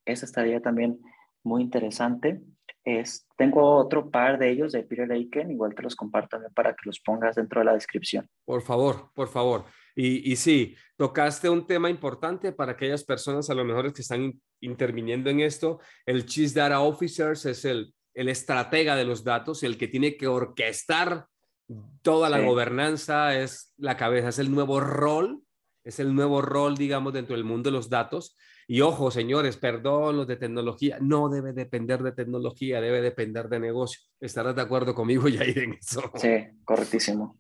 Ese 0.05 0.25
estaría 0.25 0.61
también 0.61 0.99
muy 1.43 1.63
interesante. 1.63 2.41
Es, 2.85 3.27
tengo 3.39 3.77
otro 3.77 4.11
par 4.11 4.39
de 4.39 4.51
ellos 4.51 4.73
de 4.73 4.83
Peter 4.83 5.11
Aiken, 5.11 5.51
igual 5.51 5.75
te 5.75 5.83
los 5.83 5.97
comparto 5.97 6.39
para 6.55 6.75
que 6.75 6.83
los 6.85 7.01
pongas 7.01 7.37
dentro 7.37 7.61
de 7.61 7.65
la 7.65 7.73
descripción. 7.73 8.29
Por 8.45 8.63
favor, 8.63 9.11
por 9.15 9.29
favor. 9.29 9.65
Y, 9.97 10.31
y 10.31 10.37
sí, 10.37 10.77
tocaste 10.97 11.49
un 11.49 11.67
tema 11.67 11.89
importante 11.89 12.53
para 12.53 12.73
aquellas 12.73 13.05
personas 13.05 13.49
a 13.49 13.55
lo 13.55 13.65
mejor 13.65 13.93
que 13.93 14.03
están 14.03 14.39
interviniendo 14.61 15.31
en 15.31 15.41
esto. 15.41 15.81
El 16.05 16.27
Chief 16.27 16.53
Data 16.53 16.81
Officers 16.81 17.47
es 17.47 17.65
el, 17.65 17.95
el 18.15 18.29
estratega 18.29 18.97
de 18.97 19.05
los 19.05 19.25
datos, 19.25 19.63
el 19.63 19.79
que 19.79 19.89
tiene 19.89 20.17
que 20.17 20.27
orquestar 20.27 21.27
toda 22.03 22.29
la 22.29 22.41
gobernanza, 22.41 23.39
es 23.39 23.73
la 23.77 23.97
cabeza, 23.97 24.29
es 24.29 24.39
el 24.39 24.51
nuevo 24.51 24.81
rol, 24.81 25.43
es 25.83 25.99
el 25.99 26.15
nuevo 26.15 26.43
rol, 26.43 26.77
digamos, 26.77 27.13
dentro 27.13 27.35
del 27.35 27.45
mundo 27.45 27.71
de 27.71 27.77
los 27.77 27.89
datos. 27.89 28.37
Y 28.67 28.81
ojo, 28.81 29.11
señores, 29.11 29.57
perdón, 29.57 30.17
los 30.17 30.27
de 30.27 30.37
tecnología, 30.37 30.99
no 31.01 31.29
debe 31.29 31.53
depender 31.53 32.03
de 32.03 32.13
tecnología, 32.13 32.81
debe 32.81 33.03
depender 33.03 33.49
de 33.49 33.61
negocio. 33.61 34.01
¿Estarás 34.21 34.57
de 34.57 34.63
acuerdo 34.63 34.95
conmigo, 34.95 35.25
Jair, 35.35 35.59
en 35.59 35.75
eso? 35.75 36.11
Sí, 36.15 36.31
correctísimo. 36.65 37.37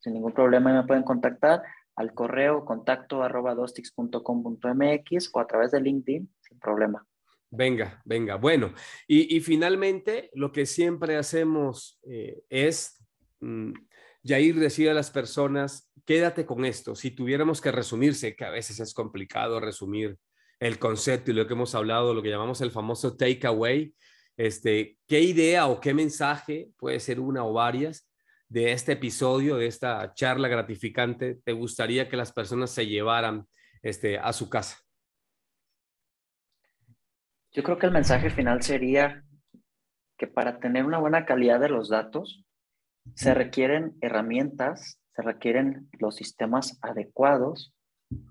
sin 0.00 0.12
ningún 0.12 0.34
problema 0.34 0.70
me 0.70 0.86
pueden 0.86 1.02
contactar 1.02 1.62
al 1.96 2.12
correo 2.12 2.66
contacto 2.66 3.22
arroba 3.22 3.54
dostix.com.mx 3.54 5.30
o 5.32 5.40
a 5.40 5.46
través 5.46 5.70
de 5.70 5.80
LinkedIn 5.80 6.30
sin 6.42 6.58
problema. 6.58 7.06
Venga, 7.50 8.02
venga. 8.04 8.36
Bueno, 8.36 8.74
y, 9.08 9.34
y 9.34 9.40
finalmente 9.40 10.28
lo 10.34 10.52
que 10.52 10.66
siempre 10.66 11.16
hacemos 11.16 11.98
eh, 12.02 12.42
es, 12.50 13.02
mm, 13.40 13.72
Jair 14.22 14.56
decía 14.56 14.90
a 14.90 14.94
las 14.94 15.10
personas, 15.10 15.90
quédate 16.04 16.44
con 16.44 16.66
esto. 16.66 16.94
Si 16.94 17.12
tuviéramos 17.12 17.62
que 17.62 17.72
resumirse, 17.72 18.36
que 18.36 18.44
a 18.44 18.50
veces 18.50 18.78
es 18.78 18.92
complicado 18.92 19.58
resumir 19.58 20.18
el 20.60 20.78
concepto 20.78 21.30
y 21.30 21.34
lo 21.34 21.46
que 21.46 21.54
hemos 21.54 21.74
hablado, 21.74 22.14
lo 22.14 22.22
que 22.22 22.30
llamamos 22.30 22.60
el 22.60 22.70
famoso 22.70 23.16
takeaway, 23.16 23.94
este, 24.36 24.98
¿qué 25.06 25.20
idea 25.20 25.66
o 25.66 25.80
qué 25.80 25.94
mensaje, 25.94 26.70
puede 26.76 27.00
ser 27.00 27.20
una 27.20 27.44
o 27.44 27.52
varias, 27.52 28.10
de 28.48 28.72
este 28.72 28.92
episodio, 28.92 29.56
de 29.56 29.66
esta 29.66 30.12
charla 30.14 30.48
gratificante, 30.48 31.36
te 31.44 31.52
gustaría 31.52 32.08
que 32.08 32.16
las 32.16 32.32
personas 32.32 32.70
se 32.70 32.86
llevaran 32.86 33.46
este, 33.82 34.18
a 34.18 34.32
su 34.32 34.48
casa? 34.48 34.78
Yo 37.52 37.62
creo 37.62 37.78
que 37.78 37.86
el 37.86 37.92
mensaje 37.92 38.30
final 38.30 38.62
sería 38.62 39.24
que 40.18 40.26
para 40.26 40.58
tener 40.58 40.84
una 40.84 40.98
buena 40.98 41.24
calidad 41.24 41.60
de 41.60 41.68
los 41.68 41.88
datos, 41.88 42.44
se 43.14 43.34
requieren 43.34 43.96
herramientas, 44.00 44.98
se 45.14 45.22
requieren 45.22 45.88
los 45.98 46.16
sistemas 46.16 46.78
adecuados 46.80 47.73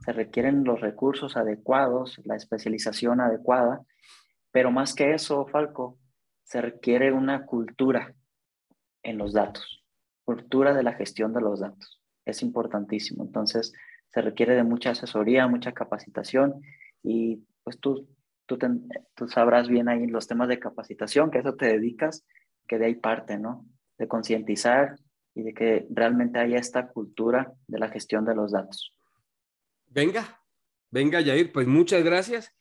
se 0.03 0.13
requieren 0.13 0.63
los 0.63 0.81
recursos 0.81 1.37
adecuados, 1.37 2.19
la 2.25 2.35
especialización 2.35 3.21
adecuada, 3.21 3.81
pero 4.51 4.71
más 4.71 4.93
que 4.93 5.13
eso, 5.13 5.45
Falco, 5.47 5.97
se 6.43 6.61
requiere 6.61 7.11
una 7.11 7.45
cultura 7.45 8.13
en 9.01 9.17
los 9.17 9.33
datos, 9.33 9.83
cultura 10.23 10.73
de 10.73 10.83
la 10.83 10.93
gestión 10.93 11.33
de 11.33 11.41
los 11.41 11.59
datos. 11.59 12.01
Es 12.25 12.41
importantísimo. 12.41 13.23
Entonces, 13.23 13.73
se 14.09 14.21
requiere 14.21 14.55
de 14.55 14.63
mucha 14.63 14.91
asesoría, 14.91 15.47
mucha 15.47 15.71
capacitación 15.71 16.61
y 17.01 17.43
pues 17.63 17.79
tú, 17.79 18.07
tú, 18.45 18.57
tú 19.15 19.27
sabrás 19.27 19.67
bien 19.67 19.89
ahí 19.89 20.05
los 20.07 20.27
temas 20.27 20.47
de 20.47 20.59
capacitación, 20.59 21.31
que 21.31 21.39
a 21.39 21.41
eso 21.41 21.55
te 21.55 21.65
dedicas, 21.65 22.23
que 22.67 22.77
de 22.77 22.85
ahí 22.85 22.95
parte, 22.95 23.39
¿no? 23.39 23.65
De 23.97 24.07
concientizar 24.07 24.97
y 25.33 25.43
de 25.43 25.53
que 25.53 25.87
realmente 25.89 26.39
haya 26.39 26.57
esta 26.57 26.89
cultura 26.89 27.53
de 27.67 27.79
la 27.79 27.89
gestión 27.89 28.25
de 28.25 28.35
los 28.35 28.51
datos. 28.51 28.93
Venga, 29.95 30.41
venga, 30.89 31.21
Yair, 31.21 31.51
pues 31.51 31.67
muchas 31.67 32.03
gracias. 32.03 32.51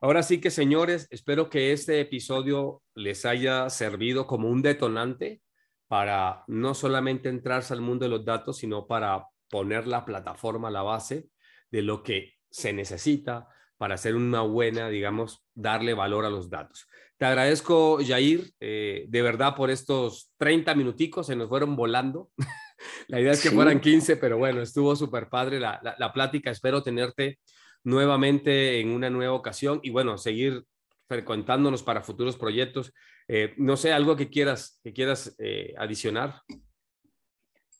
Ahora 0.00 0.22
sí 0.22 0.40
que, 0.40 0.52
señores, 0.52 1.08
espero 1.10 1.50
que 1.50 1.72
este 1.72 2.00
episodio 2.00 2.80
les 2.94 3.24
haya 3.24 3.68
servido 3.70 4.28
como 4.28 4.48
un 4.48 4.62
detonante 4.62 5.42
para 5.88 6.44
no 6.46 6.74
solamente 6.74 7.28
entrarse 7.28 7.74
al 7.74 7.80
mundo 7.80 8.04
de 8.04 8.10
los 8.10 8.24
datos, 8.24 8.58
sino 8.58 8.86
para 8.86 9.26
poner 9.50 9.88
la 9.88 10.04
plataforma, 10.04 10.70
la 10.70 10.82
base 10.82 11.28
de 11.72 11.82
lo 11.82 12.04
que 12.04 12.34
se 12.50 12.72
necesita 12.72 13.48
para 13.78 13.96
hacer 13.96 14.14
una 14.14 14.42
buena, 14.42 14.88
digamos, 14.88 15.44
darle 15.54 15.92
valor 15.92 16.24
a 16.24 16.30
los 16.30 16.48
datos. 16.48 16.86
Te 17.16 17.24
agradezco, 17.24 17.98
Jair, 18.06 18.52
eh, 18.60 19.06
de 19.08 19.22
verdad 19.22 19.56
por 19.56 19.70
estos 19.70 20.30
30 20.36 20.72
minuticos, 20.76 21.26
se 21.26 21.34
nos 21.34 21.48
fueron 21.48 21.74
volando. 21.74 22.30
La 23.08 23.20
idea 23.20 23.32
es 23.32 23.42
que 23.42 23.50
fueran 23.50 23.80
15, 23.80 24.16
pero 24.16 24.38
bueno, 24.38 24.62
estuvo 24.62 24.94
súper 24.96 25.28
padre 25.28 25.60
la, 25.60 25.80
la, 25.98 26.12
plática. 26.12 26.50
Espero 26.50 26.82
tenerte 26.82 27.38
nuevamente 27.84 28.80
en 28.80 28.90
una 28.90 29.10
nueva 29.10 29.34
ocasión 29.34 29.80
y 29.82 29.90
bueno, 29.90 30.18
seguir 30.18 30.64
frecuentándonos 31.08 31.82
para 31.82 32.02
futuros 32.02 32.36
proyectos. 32.36 32.92
Eh, 33.28 33.54
no 33.56 33.76
sé, 33.76 33.92
algo 33.92 34.16
que 34.16 34.28
quieras, 34.28 34.80
que 34.82 34.92
quieras 34.92 35.34
eh, 35.38 35.74
adicionar. 35.78 36.42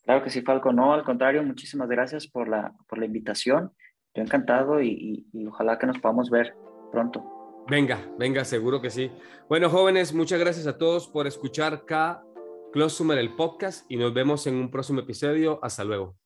Claro 0.05 0.23
que 0.23 0.31
sí, 0.31 0.43
Falco. 0.43 0.73
No, 0.73 0.95
al 0.95 1.05
contrario, 1.05 1.43
muchísimas 1.43 1.89
gracias 1.89 2.29
por 2.29 2.49
la, 2.49 2.73
por 2.89 2.99
la 2.99 3.07
invitación. 3.07 3.73
Yo 4.15 4.23
encantado 4.23 4.81
y, 4.81 4.89
y, 4.89 5.27
y 5.33 5.47
ojalá 5.47 5.79
que 5.79 5.87
nos 5.87 5.99
podamos 5.99 6.31
ver 6.31 6.55
pronto. 6.93 7.65
Venga, 7.69 8.09
venga, 8.17 8.45
seguro 8.45 8.81
que 8.81 8.91
sí. 8.91 9.11
Bueno, 9.49 9.69
jóvenes, 9.69 10.15
muchas 10.15 10.39
gracias 10.39 10.69
a 10.69 10.79
todos 10.79 11.09
por 11.09 11.27
escuchar 11.27 11.85
K 11.85 12.23
Close 12.73 13.03
el 13.19 13.35
podcast 13.35 13.91
y 13.91 13.97
nos 13.97 14.13
vemos 14.13 14.47
en 14.47 14.57
un 14.57 14.71
próximo 14.71 15.01
episodio. 15.01 15.59
Hasta 15.63 15.85
luego. 15.85 16.17